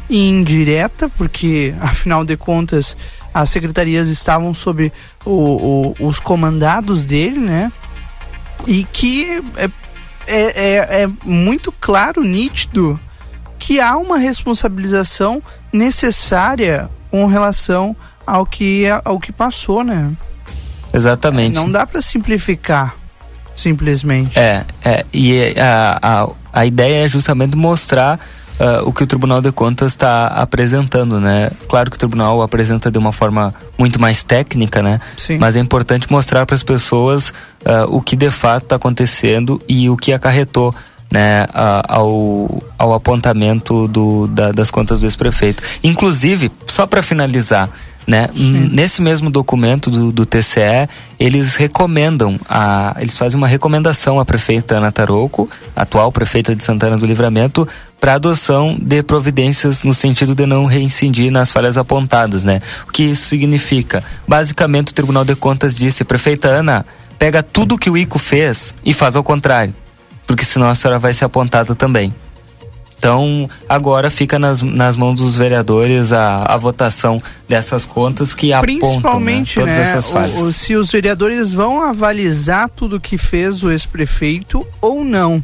[0.10, 2.98] e indireta, porque afinal de contas
[3.34, 4.92] as secretarias estavam sob
[5.24, 5.32] o,
[6.00, 7.72] o, os comandados dele, né?
[8.68, 9.70] E que é,
[10.28, 10.42] é,
[10.98, 13.00] é, é muito claro, nítido,
[13.60, 20.12] que há uma responsabilização necessária com relação ao que, ao que passou, né?
[20.94, 21.56] Exatamente.
[21.56, 22.96] Não dá para simplificar,
[23.56, 24.38] simplesmente.
[24.38, 28.20] É, é e a, a, a ideia é justamente mostrar
[28.60, 31.50] Uh, o que o Tribunal de Contas está apresentando, né?
[31.68, 35.02] Claro que o Tribunal apresenta de uma forma muito mais técnica, né?
[35.18, 35.38] Sim.
[35.38, 39.90] Mas é importante mostrar para as pessoas uh, o que de fato está acontecendo e
[39.90, 40.74] o que acarretou
[41.14, 41.46] né,
[41.88, 45.62] ao, ao apontamento do, da, das contas do ex-prefeito.
[45.84, 47.70] Inclusive, só para finalizar,
[48.06, 48.30] né?
[48.36, 50.90] Nesse mesmo documento do, do, TCE,
[51.20, 56.98] eles recomendam, a, eles fazem uma recomendação à prefeita Ana Tarouco, atual prefeita de Santana
[56.98, 57.68] do Livramento,
[58.04, 62.62] para adoção de providências no sentido de não reincidir nas falhas apontadas, né?
[62.86, 64.04] O que isso significa?
[64.28, 66.86] Basicamente, o Tribunal de Contas disse, prefeita Ana,
[67.18, 69.74] pega tudo que o ICO fez e faz ao contrário,
[70.28, 72.14] porque senão a senhora vai ser apontada também.
[72.98, 79.18] Então, agora fica nas, nas mãos dos vereadores a, a votação dessas contas que apontam
[79.22, 80.42] né, todas né, essas falhas.
[80.42, 85.42] O, o, se os vereadores vão avalizar tudo que fez o ex-prefeito ou não.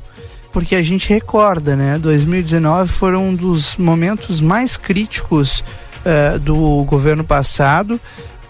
[0.51, 1.97] Porque a gente recorda, né?
[1.99, 5.63] 2019 foram um dos momentos mais críticos
[6.05, 7.99] uh, do governo passado,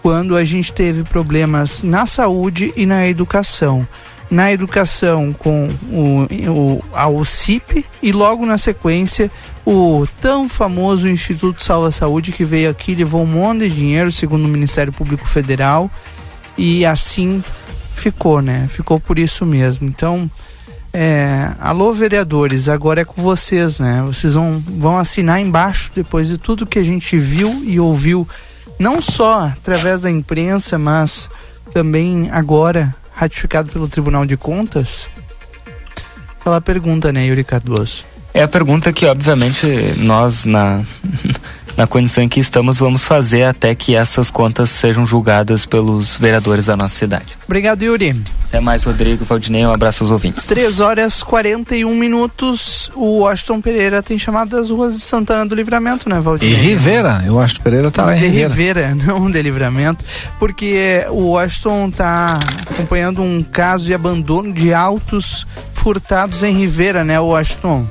[0.02, 3.86] quando a gente teve problemas na saúde e na educação
[4.30, 9.28] na educação com o, o, a UCIP e logo na sequência
[9.66, 14.44] o tão famoso Instituto Salva Saúde que veio aqui levou um monte de dinheiro segundo
[14.44, 15.90] o Ministério Público Federal
[16.56, 17.42] e assim
[17.94, 18.68] ficou, né?
[18.70, 19.86] Ficou por isso mesmo.
[19.86, 20.30] Então,
[20.92, 24.02] é, alô vereadores, agora é com vocês, né?
[24.06, 28.28] Vocês vão, vão assinar embaixo depois de tudo que a gente viu e ouviu,
[28.78, 31.28] não só através da imprensa, mas
[31.72, 35.08] também agora ratificado pelo Tribunal de Contas?
[36.40, 38.04] Aquela pergunta, né, Yuri Cardoso?
[38.32, 39.66] É a pergunta que, obviamente,
[39.98, 40.82] nós, na,
[41.80, 46.66] na condição em que estamos, vamos fazer até que essas contas sejam julgadas pelos vereadores
[46.66, 47.38] da nossa cidade.
[47.46, 48.22] Obrigado, Yuri.
[48.44, 50.44] Até mais, Rodrigo, Valdinei, um abraço aos ouvintes.
[50.44, 52.90] 3 horas 41 minutos.
[52.94, 56.52] O Washington Pereira tem chamado das ruas de Santana do Livramento, né, Valdinei?
[56.52, 58.88] E Rivera, eu acho que Pereira tá lá em de Rivera.
[58.88, 60.04] Rivera, não de Livramento,
[60.38, 62.38] porque o Washington tá
[62.70, 67.86] acompanhando um caso de abandono de autos furtados em Rivera, né, Washington?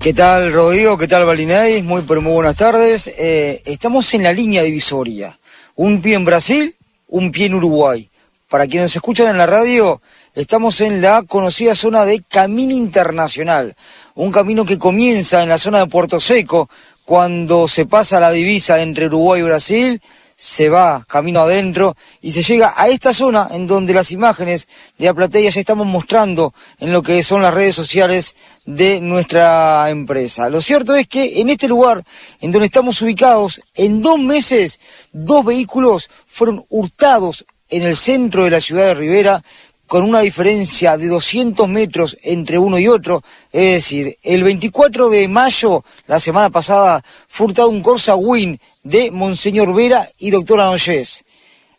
[0.00, 0.96] ¿Qué tal, Rodrigo?
[0.96, 1.82] ¿Qué tal, Balinay?
[1.82, 3.12] Muy, pero muy buenas tardes.
[3.18, 5.36] Eh, estamos en la línea divisoria.
[5.74, 6.76] Un pie en Brasil,
[7.08, 8.08] un pie en Uruguay.
[8.48, 10.00] Para quienes escuchan en la radio,
[10.36, 13.74] estamos en la conocida zona de Camino Internacional.
[14.14, 16.70] Un camino que comienza en la zona de Puerto Seco,
[17.04, 20.00] cuando se pasa la divisa entre Uruguay y Brasil,
[20.40, 25.06] se va camino adentro y se llega a esta zona en donde las imágenes de
[25.06, 30.48] la platea ya estamos mostrando en lo que son las redes sociales de nuestra empresa.
[30.48, 32.04] Lo cierto es que en este lugar
[32.40, 34.78] en donde estamos ubicados, en dos meses,
[35.12, 39.42] dos vehículos fueron hurtados en el centro de la ciudad de Rivera
[39.88, 43.22] con una diferencia de 200 metros entre uno y otro.
[43.50, 49.10] Es decir, el 24 de mayo, la semana pasada, fue hurtado un Corsa Win de
[49.10, 51.24] Monseñor Vera y Doctora Noyes.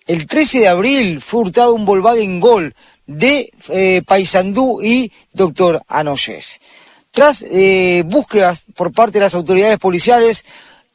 [0.08, 2.74] El 13 de abril fue hurtado un Volkswagen Gol
[3.06, 6.60] de eh, Paysandú y Doctor Anoyes.
[7.12, 10.44] Tras eh, búsquedas por parte de las autoridades policiales,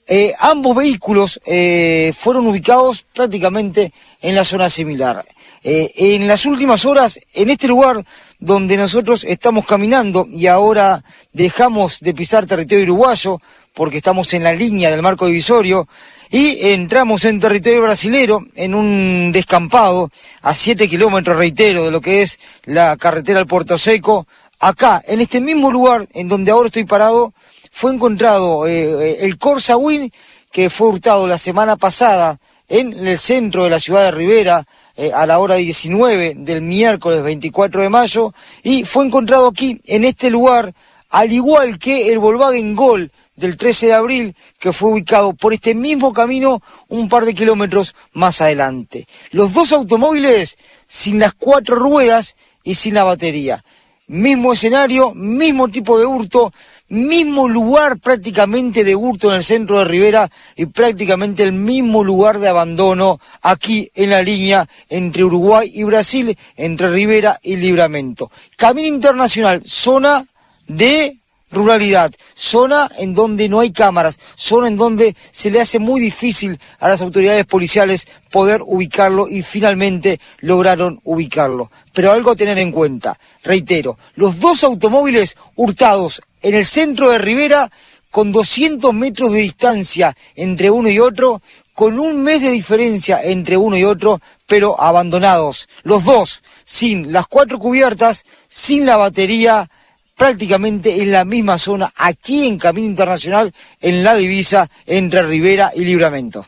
[0.07, 5.24] eh, ambos vehículos eh, fueron ubicados prácticamente en la zona similar.
[5.66, 8.05] Eh, en las últimas horas, en este lugar
[8.39, 13.41] donde nosotros estamos caminando y ahora dejamos de pisar territorio uruguayo,
[13.73, 15.89] porque estamos en la línea del marco divisorio,
[16.31, 20.11] y entramos en territorio brasilero, en un descampado,
[20.43, 24.27] a 7 kilómetros, reitero, de lo que es la carretera al Puerto Seco,
[24.61, 27.32] acá, en este mismo lugar en donde ahora estoy parado,
[27.73, 30.12] fue encontrado eh, el Corsa Win
[30.53, 32.39] que fue hurtado la semana pasada
[32.69, 34.66] en el centro de la ciudad de Rivera
[34.97, 40.05] eh, a la hora 19 del miércoles 24 de mayo y fue encontrado aquí en
[40.05, 40.73] este lugar
[41.11, 45.75] al igual que el Volkswagen Gol del 13 de abril que fue ubicado por este
[45.75, 49.07] mismo camino un par de kilómetros más adelante.
[49.31, 53.65] Los dos automóviles sin las cuatro ruedas y sin la batería.
[54.07, 56.53] Mismo escenario, mismo tipo de hurto,
[56.89, 62.39] mismo lugar prácticamente de hurto en el centro de Rivera y prácticamente el mismo lugar
[62.39, 68.31] de abandono aquí en la línea entre Uruguay y Brasil, entre Rivera y Libramento.
[68.56, 70.27] Camino internacional, zona
[70.66, 71.19] de
[71.55, 76.59] ruralidad, zona en donde no hay cámaras, zona en donde se le hace muy difícil
[76.81, 81.70] a las autoridades policiales poder ubicarlo y finalmente lograron ubicarlo.
[81.93, 87.19] Pero algo a tener en cuenta, reitero, los dos automóviles hurtados en el centro de
[87.19, 87.71] Rivera
[88.11, 91.43] con 200 metros de distancia entre uno y otro,
[91.73, 97.27] con un mes de diferencia entre uno y otro, pero abandonados, los dos, sin las
[97.27, 99.69] cuatro cubiertas, sin la batería,
[100.15, 105.81] prácticamente en la misma zona, aquí en Camino Internacional, en la divisa entre Rivera e
[105.81, 106.47] Livramento.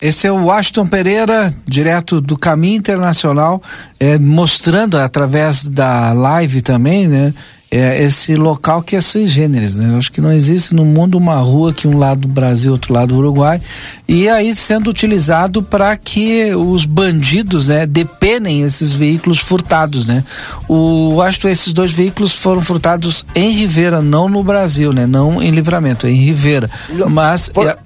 [0.00, 3.62] Esse é o Washington Pereira, direto do Caminho Internacional,
[3.98, 7.32] é, mostrando através da live também, né?
[7.70, 9.88] É, esse local que é sui generis, né?
[9.92, 12.92] Eu acho que não existe no mundo uma rua que um lado do Brasil, outro
[12.92, 13.58] lado do Uruguai,
[14.06, 20.22] e aí sendo utilizado para que os bandidos, né, depenem esses veículos furtados, né?
[20.68, 25.06] O acho que esses dois veículos foram furtados em Rivera, não no Brasil, né?
[25.06, 26.70] Não em Livramento, em Rivera.
[27.08, 27.76] Mas por- é,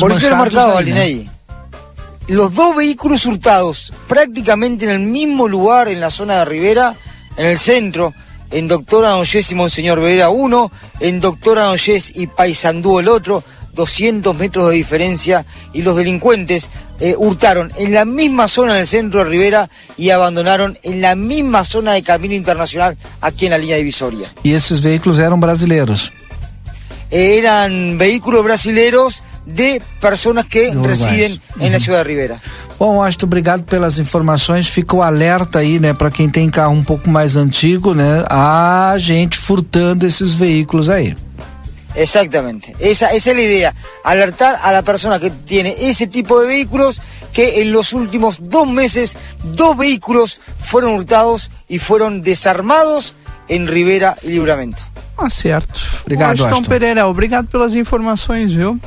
[0.00, 0.76] Por eso lo marcado?
[0.76, 1.28] Alinei.
[2.28, 6.94] Los dos vehículos hurtados, prácticamente en el mismo lugar en la zona de Rivera,
[7.36, 8.14] en el centro,
[8.50, 10.70] en Doctor Anoyes y Monseñor Vera uno,
[11.00, 13.42] en Doctor Anoyes y Paysandú el otro,
[13.74, 16.68] 200 metros de diferencia, y los delincuentes
[17.00, 21.64] eh, hurtaron en la misma zona del centro de Rivera y abandonaron en la misma
[21.64, 24.32] zona de Camino Internacional, aquí en la línea divisoria.
[24.44, 26.12] E esses veículos eram brasileiros.
[27.12, 32.40] Eran vehículos brasileros de personas que residen en la ciudad de Rivera.
[32.78, 34.66] Bom, Washington, obrigado pelas informações.
[34.66, 38.94] Fica o alerta aí, né, para quem tem carro um pouco mais antigo, né, a
[38.98, 41.16] gente furtando esses veículos aí.
[41.94, 46.46] Exactamente, esa, esa es la idea, alertar a la persona que tiene ese tipo de
[46.46, 47.02] vehículos
[47.34, 53.14] que en los últimos dos meses dos vehículos fueron hurtados y fueron desarmados
[53.48, 54.82] en Rivera Libramento.
[55.22, 55.78] Ah, certo.
[56.00, 56.68] Obrigado, Washington.
[56.68, 58.78] Pereira, obrigado pelas informações, viu?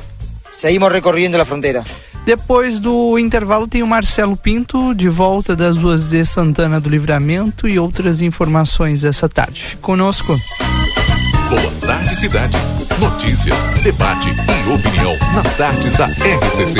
[0.51, 1.83] Seguimos recorriendo la frontera.
[2.25, 7.67] Depois do intervalo tem o Marcelo Pinto de volta das ruas de Santana do Livramento
[7.67, 9.63] e outras informações essa tarde.
[9.63, 10.37] Fique conosco.
[11.49, 12.57] Boa tarde, cidade.
[12.99, 16.79] Notícias, debate e opinião nas tardes da RCC.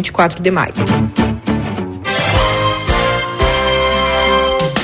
[0.00, 0.74] 24 de maio.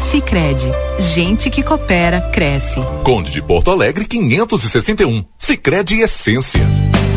[0.00, 2.80] Sicredi, gente que coopera cresce.
[3.04, 5.24] Conde de Porto Alegre 561.
[5.36, 6.60] Sicredi Essência.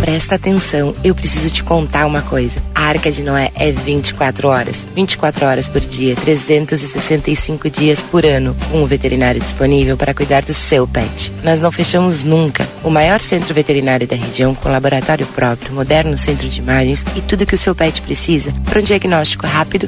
[0.01, 2.59] Presta atenção, eu preciso te contar uma coisa.
[2.73, 8.57] A Arca de Noé é 24 horas, 24 horas por dia, 365 dias por ano,
[8.71, 11.31] com um veterinário disponível para cuidar do seu pet.
[11.43, 12.67] Nós não fechamos nunca.
[12.83, 17.45] O maior centro veterinário da região, com laboratório próprio, moderno centro de imagens e tudo
[17.45, 19.87] que o seu pet precisa para um diagnóstico rápido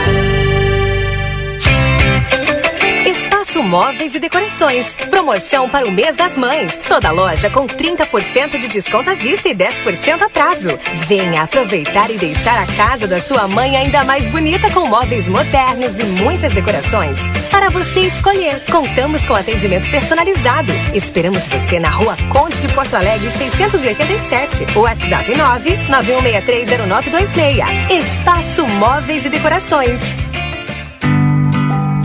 [3.51, 4.95] Espaço Móveis e Decorações.
[5.09, 6.81] Promoção para o mês das mães.
[6.87, 10.79] Toda loja com 30% de desconto à vista e 10% a prazo.
[11.05, 15.99] Venha aproveitar e deixar a casa da sua mãe ainda mais bonita com móveis modernos
[15.99, 17.17] e muitas decorações.
[17.49, 20.71] Para você escolher, contamos com atendimento personalizado.
[20.93, 24.65] Esperamos você na Rua Conde de Porto Alegre 687.
[24.77, 25.29] WhatsApp
[25.89, 27.99] 991630926.
[27.99, 30.30] Espaço Móveis e Decorações.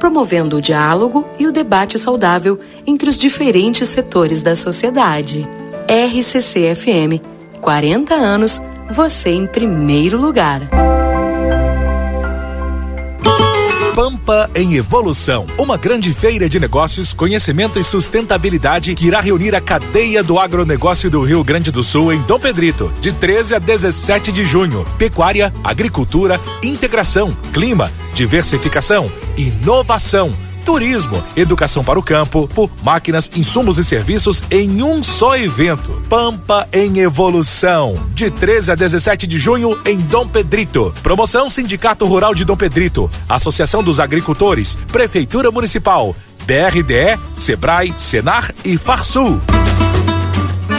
[0.00, 5.46] promovendo o diálogo e o debate saudável entre os diferentes setores da sociedade.
[5.86, 7.22] RCC FM,
[7.60, 8.60] 40 anos,
[8.90, 10.68] você em primeiro lugar.
[13.94, 19.60] Pampa em Evolução, uma grande feira de negócios, conhecimento e sustentabilidade que irá reunir a
[19.60, 24.30] cadeia do agronegócio do Rio Grande do Sul em Dom Pedrito, de 13 a 17
[24.30, 24.84] de junho.
[24.96, 33.84] Pecuária, agricultura, integração, clima, diversificação, inovação turismo, educação para o campo, por máquinas, insumos e
[33.84, 36.02] serviços em um só evento.
[36.08, 40.94] Pampa em Evolução, de 13 a 17 de junho em Dom Pedrito.
[41.02, 46.14] Promoção Sindicato Rural de Dom Pedrito, Associação dos Agricultores, Prefeitura Municipal,
[46.46, 49.40] BRDE, Sebrae, Senar e Farsul.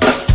[0.00, 0.27] Uh, uh.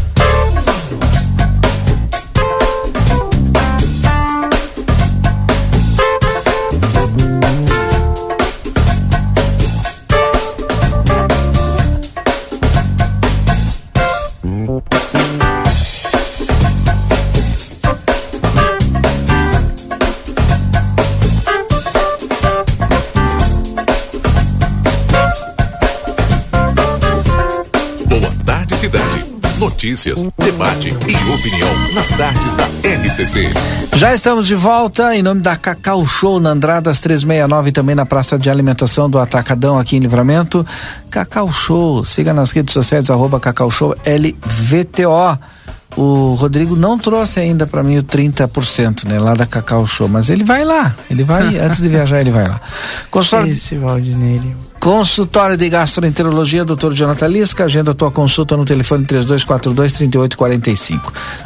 [29.84, 33.52] Notícias, debate e opinião nas tardes da RCC.
[33.98, 38.40] Já estamos de volta em nome da Cacau Show na Andradas 369 também na Praça
[38.40, 40.66] de Alimentação do Atacadão aqui em Livramento.
[41.10, 45.38] Cacau Show, siga nas redes sociais arroba Cacau Show LVTO.
[45.98, 50.30] O Rodrigo não trouxe ainda para mim o 30%, né, lá da Cacau Show, mas
[50.30, 52.62] ele vai lá, ele vai, antes de viajar ele vai lá.
[53.12, 54.42] Consultório, Esse Valdinei.
[54.84, 56.92] Consultório de Gastroenterologia, Dr.
[56.92, 61.00] Jonathan Lisca, agenda tua consulta no telefone 3242-3845.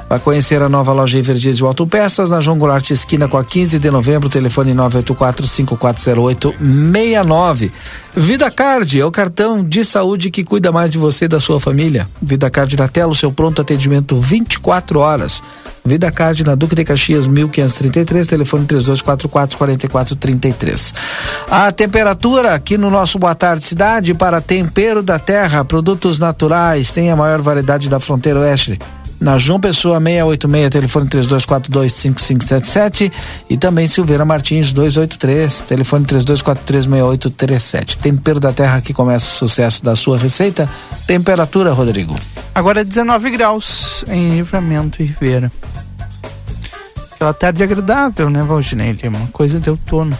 [0.09, 3.77] Vai conhecer a nova loja Everdias de Autopeças na João Goulart esquina com a 15
[3.77, 7.71] de novembro, telefone 984-5408-69.
[8.15, 11.61] Vida Card é o cartão de saúde que cuida mais de você e da sua
[11.61, 12.09] família.
[12.19, 15.43] Vida Card na tela, o seu pronto atendimento 24 horas.
[15.85, 20.95] Vida Card na Duque de Caxias 1533, telefone 3244-4433.
[21.49, 27.11] A temperatura aqui no nosso Boa Tarde Cidade para Tempero da Terra, produtos naturais, tem
[27.11, 28.79] a maior variedade da fronteira oeste.
[29.19, 33.11] Na João Pessoa 686, telefone 32425577
[33.49, 37.97] e também Silveira Martins 283, telefone 32436837.
[37.97, 40.69] Tempero da Terra que começa o sucesso da sua receita.
[41.05, 42.15] Temperatura, Rodrigo.
[42.55, 45.51] Agora é 19 graus em Livramento e Ribeira.
[47.11, 48.97] Aquela tarde agradável, né, Valdinei?
[49.03, 50.17] Uma coisa de outono.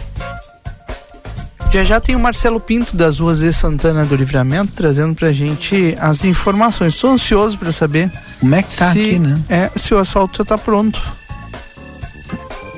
[1.70, 5.94] Já já tem o Marcelo Pinto das ruas de Santana do Livramento trazendo pra gente
[6.00, 6.94] as informações.
[6.94, 9.38] Estou ansioso para saber como é que tá se, aqui, né?
[9.50, 11.00] É, se o asfalto já tá pronto.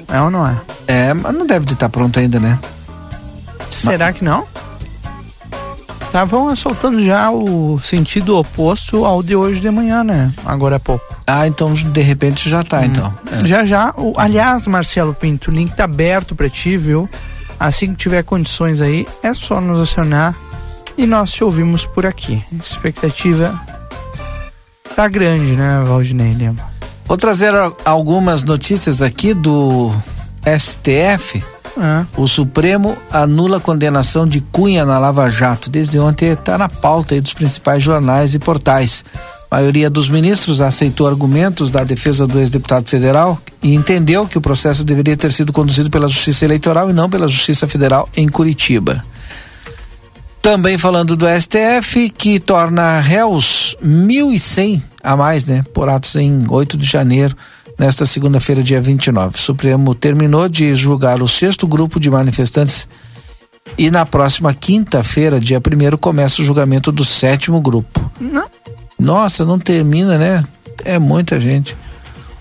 [0.09, 0.57] É ou não é?
[0.89, 2.59] É, mas não deve estar pronto ainda, né?
[3.71, 4.45] Será que não?
[6.05, 10.33] Estavam asfaltando já o sentido oposto ao de hoje de manhã, né?
[10.45, 11.05] Agora há pouco.
[11.25, 13.15] Ah, então de repente já tá, então.
[13.31, 13.47] É.
[13.47, 13.95] Já já.
[13.97, 17.09] O, aliás, Marcelo Pinto, o link tá aberto pra ti, viu?
[17.61, 20.35] Assim que tiver condições aí, é só nos acionar
[20.97, 22.43] e nós te ouvimos por aqui.
[22.53, 23.61] A expectativa
[24.97, 26.71] tá grande, né, Valdinei Lima?
[27.05, 27.53] Vou trazer
[27.85, 29.93] algumas notícias aqui do
[30.59, 31.45] STF.
[32.17, 35.69] O Supremo anula a condenação de Cunha na Lava Jato.
[35.69, 39.05] Desde ontem está na pauta aí dos principais jornais e portais.
[39.51, 44.41] A maioria dos ministros aceitou argumentos da defesa do ex-deputado federal e entendeu que o
[44.41, 49.03] processo deveria ter sido conduzido pela Justiça Eleitoral e não pela Justiça Federal em Curitiba.
[50.41, 56.79] Também falando do STF, que torna réus 1.100 a mais, né, por atos em 8
[56.79, 57.37] de janeiro,
[57.77, 59.35] nesta segunda-feira, dia 29.
[59.35, 62.89] O Supremo terminou de julgar o sexto grupo de manifestantes
[63.77, 68.11] e na próxima quinta-feira, dia 1 começa o julgamento do sétimo grupo.
[68.21, 68.60] Não.
[69.01, 70.45] Nossa, não termina, né?
[70.85, 71.75] É muita gente.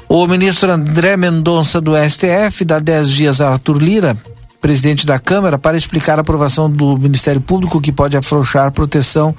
[0.09, 4.17] O ministro André Mendonça do STF dá 10 dias a Arthur Lira,
[4.59, 9.33] presidente da Câmara, para explicar a aprovação do Ministério Público que pode afrouxar proteção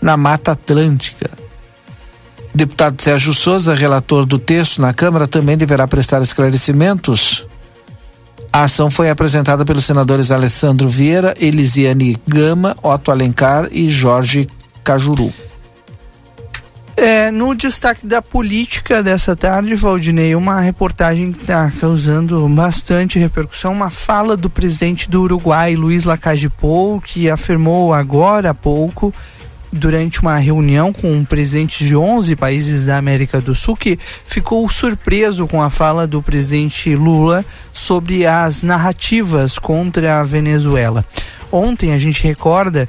[0.00, 1.30] na Mata Atlântica.
[2.54, 7.46] Deputado Sérgio Souza, relator do texto na Câmara, também deverá prestar esclarecimentos.
[8.50, 14.48] A ação foi apresentada pelos senadores Alessandro Vieira, Elisiane Gama, Otto Alencar e Jorge
[14.84, 15.32] Cajuru.
[16.96, 23.72] É, no destaque da política dessa tarde, Valdinei, uma reportagem que está causando bastante repercussão,
[23.72, 29.12] uma fala do presidente do Uruguai, Luiz Lacalle Pou, que afirmou agora há pouco,
[29.72, 35.46] durante uma reunião com presidentes de 11 países da América do Sul, que ficou surpreso
[35.48, 37.42] com a fala do presidente Lula
[37.72, 41.04] sobre as narrativas contra a Venezuela.
[41.50, 42.86] Ontem, a gente recorda,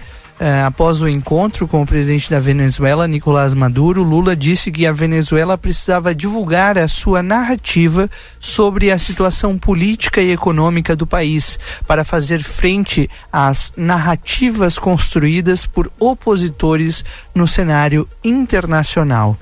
[0.65, 5.57] após o encontro com o presidente da Venezuela, Nicolás Maduro, Lula disse que a Venezuela
[5.57, 8.10] precisava divulgar a sua narrativa
[8.40, 11.57] sobre a situação política e econômica do país
[11.88, 19.38] para fazer frente às narrativas construídas por opositores no cenário internacional.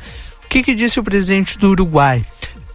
[0.51, 2.25] que, que disse o presidente do Uruguai?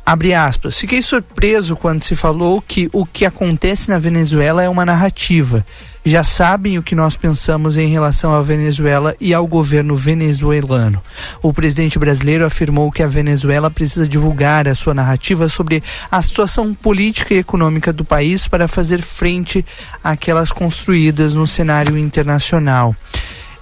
[0.07, 0.79] Abre aspas.
[0.79, 5.67] Fiquei surpreso quando se falou que o que acontece na Venezuela é uma narrativa.
[6.05, 11.03] Já sabem o que nós pensamos em relação à Venezuela e ao governo venezuelano.
[11.43, 16.73] O presidente brasileiro afirmou que a Venezuela precisa divulgar a sua narrativa sobre a situação
[16.73, 19.67] política e econômica do país para fazer frente
[20.05, 22.95] àquelas construídas no cenário internacional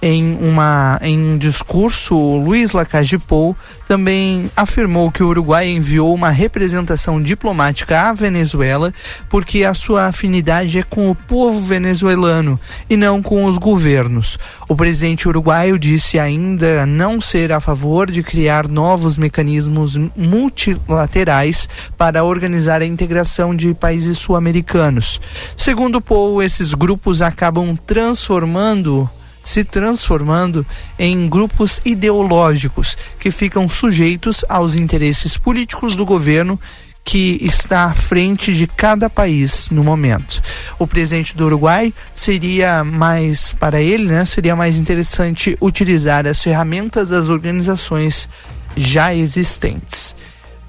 [0.05, 3.57] em, uma, em um discurso, Luiz Lacalle Pou
[3.87, 8.93] também afirmou que o Uruguai enviou uma representação diplomática à Venezuela
[9.27, 14.37] porque a sua afinidade é com o povo venezuelano e não com os governos.
[14.69, 21.67] O presidente uruguaio disse ainda não ser a favor de criar novos mecanismos multilaterais
[21.97, 25.19] para organizar a integração de países sul-americanos.
[25.57, 29.09] Segundo Pou, esses grupos acabam transformando
[29.45, 30.65] se transformando
[30.97, 36.59] em grupos ideológicos que ficam sujeitos aos interesses políticos do governo
[37.03, 40.41] que está à frente de cada país no momento.
[40.79, 47.09] O presidente do Uruguai seria mais para ele, né, seria mais interessante utilizar as ferramentas
[47.09, 48.27] das organizações
[48.75, 50.15] já existentes.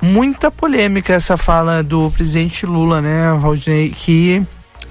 [0.02, 4.46] Muita polêmica essa fala do presidente Lula, né, Valdinei, que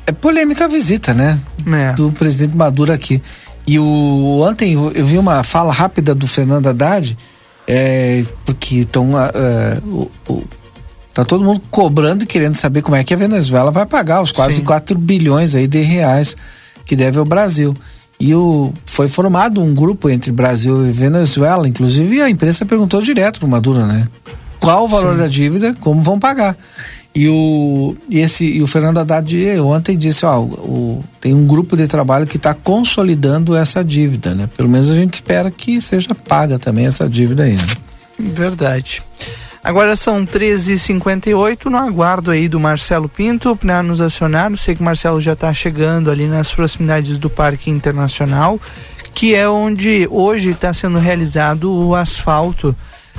[0.07, 1.93] é polêmica a visita, né, é.
[1.93, 3.21] do presidente Maduro aqui.
[3.67, 7.17] E o ontem eu, vi uma fala rápida do Fernando Haddad,
[7.67, 10.47] é, porque estão uh, uh,
[11.13, 14.31] tá todo mundo cobrando e querendo saber como é que a Venezuela vai pagar os
[14.31, 14.63] quase Sim.
[14.63, 16.35] 4 bilhões aí de reais
[16.85, 17.73] que deve ao Brasil.
[18.19, 23.39] E o, foi formado um grupo entre Brasil e Venezuela, inclusive a imprensa perguntou direto
[23.39, 24.07] para o Maduro, né?
[24.59, 25.21] Qual o valor Sim.
[25.21, 26.55] da dívida, como vão pagar.
[27.15, 31.77] E o, e esse, e o Fernando Haddad ontem disse, ó, o, tem um grupo
[31.77, 34.49] de trabalho que está consolidando essa dívida, né?
[34.57, 37.53] Pelo menos a gente espera que seja paga também essa dívida aí.
[37.53, 37.63] Né?
[38.19, 39.01] Verdade.
[39.63, 44.51] Agora são 13h58, no aguardo aí do Marcelo Pinto para nos acionar.
[44.51, 48.59] Eu sei que o Marcelo já está chegando ali nas proximidades do Parque Internacional,
[49.13, 52.75] que é onde hoje está sendo realizado o asfalto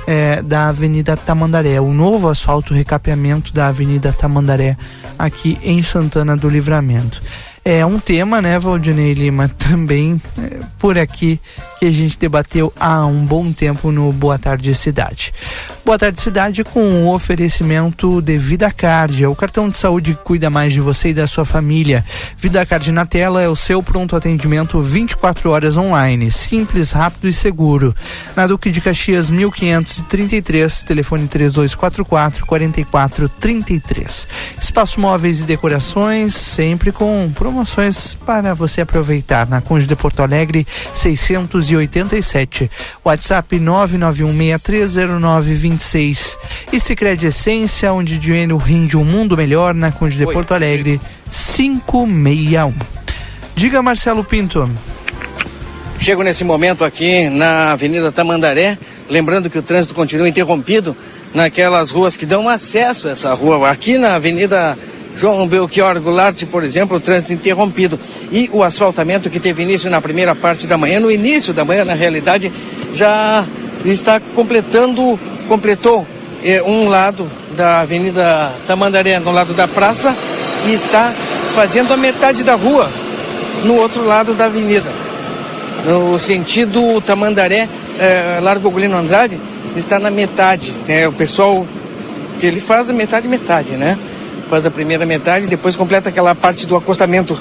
[0.07, 4.77] é, da Avenida Tamandaré, o novo asfalto recapeamento da Avenida Tamandaré
[5.19, 7.21] aqui em Santana do Livramento.
[7.69, 11.37] É um tema, né, Valdinei Lima, também é, por aqui
[11.77, 15.33] que a gente debateu há um bom tempo no Boa Tarde Cidade.
[15.85, 20.23] Boa Tarde Cidade com o oferecimento de Vida Card, é o cartão de saúde que
[20.23, 22.05] cuida mais de você e da sua família.
[22.37, 27.33] Vida Card na tela é o seu pronto atendimento 24 horas online, simples, rápido e
[27.33, 27.93] seguro.
[28.33, 32.05] Na Duque de Caxias 1533, telefone 3244
[32.45, 34.27] 4433.
[34.59, 37.56] Espaço móveis e decorações, sempre com promoções
[38.25, 39.47] para você aproveitar.
[39.47, 42.69] Na Conde de Porto Alegre 687.
[43.03, 46.37] WhatsApp 991630920 26.
[46.71, 50.99] E Sicredi Essência, onde dinheiro rende um mundo melhor, na Conde de Oi, Porto Alegre,
[51.29, 52.73] 561.
[53.55, 54.69] Diga, Marcelo Pinto.
[55.99, 58.77] Chego nesse momento aqui na Avenida Tamandaré,
[59.09, 60.95] lembrando que o trânsito continua interrompido
[61.33, 63.69] naquelas ruas que dão acesso a essa rua.
[63.69, 64.77] Aqui na Avenida
[65.17, 67.99] João Belchior Goulart, por exemplo, o trânsito interrompido.
[68.31, 71.83] E o asfaltamento que teve início na primeira parte da manhã, no início da manhã,
[71.83, 72.51] na realidade,
[72.93, 73.45] já
[73.83, 76.05] está completando completou
[76.43, 77.25] eh, um lado
[77.55, 80.15] da Avenida Tamandaré, no lado da praça,
[80.65, 81.13] e está
[81.55, 82.89] fazendo a metade da rua
[83.63, 84.89] no outro lado da avenida.
[85.85, 87.67] No sentido Tamandaré,
[87.97, 89.39] eh, Largo Golino Andrade,
[89.75, 90.73] está na metade.
[90.87, 91.07] Né?
[91.07, 91.65] O pessoal
[92.39, 93.97] que ele faz a metade, metade, né?
[94.49, 97.37] Faz a primeira metade, depois completa aquela parte do acostamento,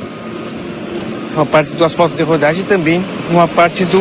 [1.35, 3.99] uma parte do asfalto de rodagem e também uma parte do,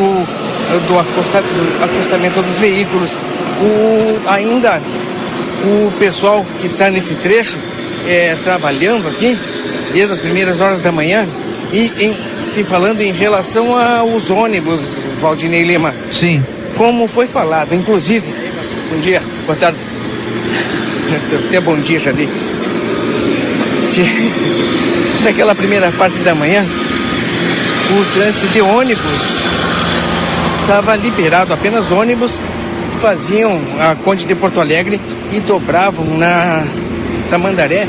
[0.88, 3.16] do, acosta, do acostamento dos veículos
[3.62, 4.82] o, ainda
[5.64, 7.58] o pessoal que está nesse trecho
[8.08, 9.38] é, trabalhando aqui
[9.94, 11.28] desde as primeiras horas da manhã
[11.72, 14.82] e em, se falando em relação aos ônibus,
[15.20, 15.94] Valdinei Lima.
[16.12, 16.44] Sim.
[16.78, 18.28] Como foi falado, inclusive,
[18.92, 19.80] bom dia, boa tarde.
[21.48, 22.00] Até bom dia,
[23.96, 24.34] Jadi.
[25.24, 26.66] Naquela primeira parte da manhã,
[27.92, 29.22] o trânsito de ônibus
[30.62, 32.42] estava liberado, apenas ônibus
[33.02, 35.00] faziam a Conde de Porto Alegre
[35.32, 36.62] e dobravam na
[37.30, 37.88] Tamandaré,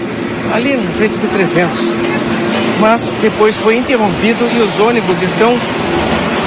[0.55, 1.77] ali na frente do 300.
[2.81, 5.59] Mas depois foi interrompido e os ônibus estão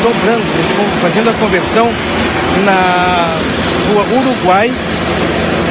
[0.01, 0.45] dobrando,
[1.01, 1.91] fazendo a conversão
[2.63, 3.37] na
[3.91, 4.71] rua Uruguai,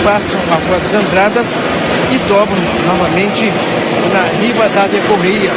[0.05, 1.55] passam a rua dos Andradas
[2.13, 3.53] e dobram novamente
[4.13, 5.53] na Riva da Correia.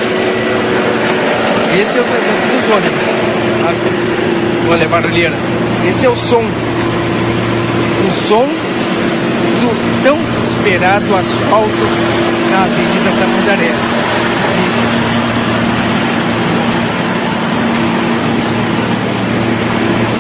[1.80, 3.22] Esse é o presente dos ônibus.
[4.80, 6.44] Levar a Esse é o som
[8.08, 8.48] o som
[9.62, 11.88] do tão esperado asfalto
[12.50, 13.72] na Avenida Tamandaré.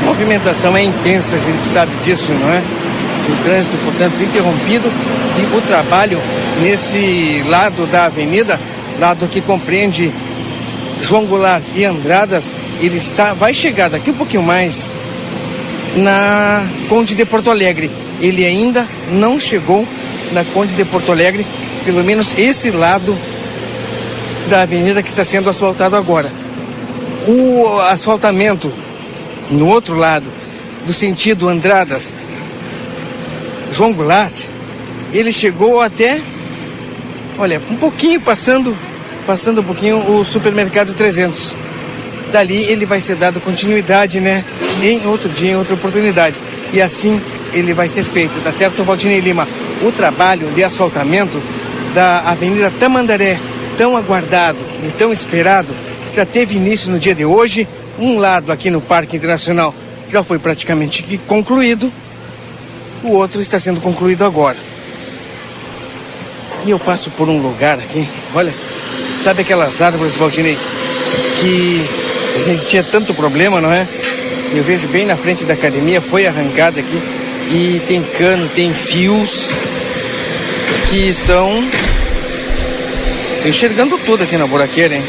[0.01, 2.80] A movimentação é intensa, a gente sabe disso, não é?
[3.29, 4.91] O trânsito, portanto, interrompido
[5.39, 6.19] e o trabalho
[6.61, 8.59] nesse lado da avenida,
[8.99, 10.11] lado que compreende
[11.01, 14.91] João Goulart e Andradas, ele está, vai chegar daqui um pouquinho mais
[15.95, 17.91] na Conde de Porto Alegre.
[18.19, 19.87] Ele ainda não chegou
[20.31, 21.45] na Conde de Porto Alegre,
[21.85, 23.17] pelo menos esse lado
[24.49, 26.29] da avenida que está sendo asfaltado agora.
[27.27, 28.71] O asfaltamento
[29.49, 30.25] no outro lado,
[30.85, 32.13] do sentido Andradas,
[33.71, 34.33] João Goulart,
[35.13, 36.21] ele chegou até,
[37.37, 38.77] olha, um pouquinho passando,
[39.25, 41.55] passando um pouquinho o supermercado 300.
[42.31, 44.43] Dali ele vai ser dado continuidade, né?
[44.81, 46.35] Em outro dia, em outra oportunidade.
[46.73, 47.21] E assim
[47.53, 49.47] ele vai ser feito, tá certo, Valdinei Lima?
[49.81, 51.41] O trabalho de asfaltamento
[51.93, 53.39] da Avenida Tamandaré,
[53.77, 55.73] tão aguardado e tão esperado,
[56.13, 57.67] já teve início no dia de hoje.
[57.99, 59.73] Um lado aqui no Parque Internacional
[60.07, 61.91] já foi praticamente concluído,
[63.03, 64.57] o outro está sendo concluído agora.
[66.65, 68.53] E eu passo por um lugar aqui, olha,
[69.23, 70.57] sabe aquelas árvores, Valdinei,
[71.39, 71.89] que
[72.35, 73.87] a gente tinha tanto problema, não é?
[74.53, 77.01] Eu vejo bem na frente da academia, foi arrancada aqui
[77.51, 79.49] e tem cano, tem fios
[80.89, 81.49] que estão
[83.45, 85.03] enxergando tudo aqui na buraqueira, hein?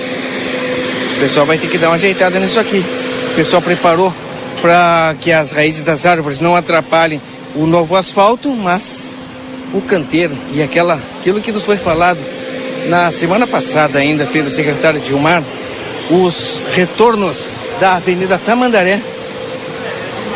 [1.17, 2.85] O pessoal vai ter que dar uma ajeitada nisso aqui.
[3.33, 4.15] O pessoal preparou
[4.61, 7.21] para que as raízes das árvores não atrapalhem
[7.55, 9.13] o novo asfalto, mas
[9.73, 12.19] o canteiro e aquela, aquilo que nos foi falado
[12.89, 15.43] na semana passada ainda pelo secretário Dilmar,
[16.11, 17.47] os retornos
[17.81, 19.01] da Avenida Tamandaré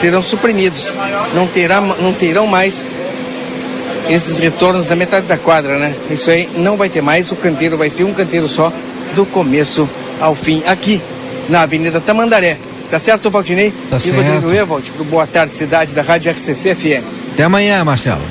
[0.00, 0.94] serão suprimidos.
[1.34, 2.86] Não, terá, não terão mais
[4.08, 5.94] esses retornos da metade da quadra, né?
[6.10, 8.72] Isso aí não vai ter mais, o canteiro vai ser um canteiro só
[9.14, 9.88] do começo
[10.20, 11.02] ao fim, aqui
[11.48, 12.58] na Avenida Tamandaré.
[12.90, 13.72] Tá certo, Valdinei?
[13.90, 14.16] Tá e certo.
[14.66, 17.04] Rodrigo pro Boa Tarde Cidade da Rádio RCC FM.
[17.32, 18.22] Até amanhã, Marcelo.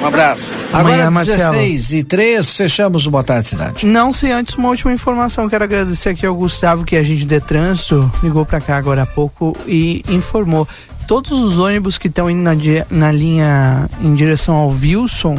[0.00, 0.50] Um abraço.
[0.72, 1.54] Agora, Amanhã, Marcelo.
[1.54, 3.86] 16 e 3, fechamos o Boa Tarde Cidade.
[3.86, 5.48] Não, sem antes uma última informação.
[5.48, 9.06] Quero agradecer aqui ao Gustavo, que é agente de trânsito, ligou para cá agora há
[9.06, 10.68] pouco e informou.
[11.06, 12.52] Todos os ônibus que estão indo na,
[12.90, 15.38] na linha em direção ao Wilson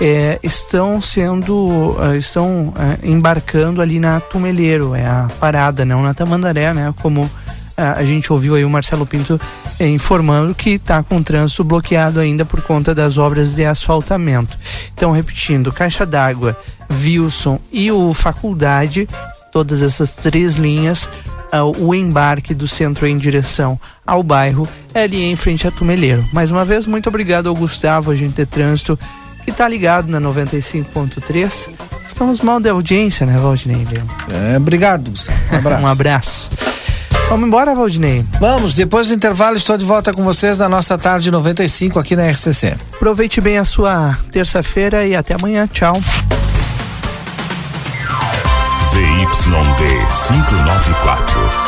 [0.00, 1.96] eh, estão sendo.
[2.00, 6.94] eh, estão eh, embarcando ali na Tumeleiro, é a parada, não na Tamandaré, né?
[7.02, 7.28] Como
[7.76, 9.40] ah, a gente ouviu aí o Marcelo Pinto
[9.80, 14.58] informando que está com o trânsito bloqueado ainda por conta das obras de asfaltamento.
[14.92, 16.56] Então, repetindo, Caixa d'Água,
[16.90, 19.08] Wilson e o Faculdade,
[19.52, 21.08] todas essas três linhas,
[21.78, 26.24] o embarque do centro em direção ao bairro é ali em frente a Tumeleiro.
[26.32, 28.98] Mais uma vez, muito obrigado ao Gustavo, agente de trânsito,
[29.48, 31.70] que está ligado na 95.3.
[32.06, 33.86] Estamos mal de audiência, né, Valdinei?
[34.30, 35.38] É, obrigado, Gustavo.
[35.50, 35.82] Um abraço.
[35.82, 36.50] um abraço.
[37.30, 38.24] Vamos embora, Valdinei?
[38.38, 42.26] Vamos, depois do intervalo estou de volta com vocês na nossa tarde 95 aqui na
[42.30, 42.76] RCC.
[42.94, 45.66] Aproveite bem a sua terça-feira e até amanhã.
[45.66, 45.94] Tchau.
[48.90, 49.48] ZYD
[50.28, 51.67] 594,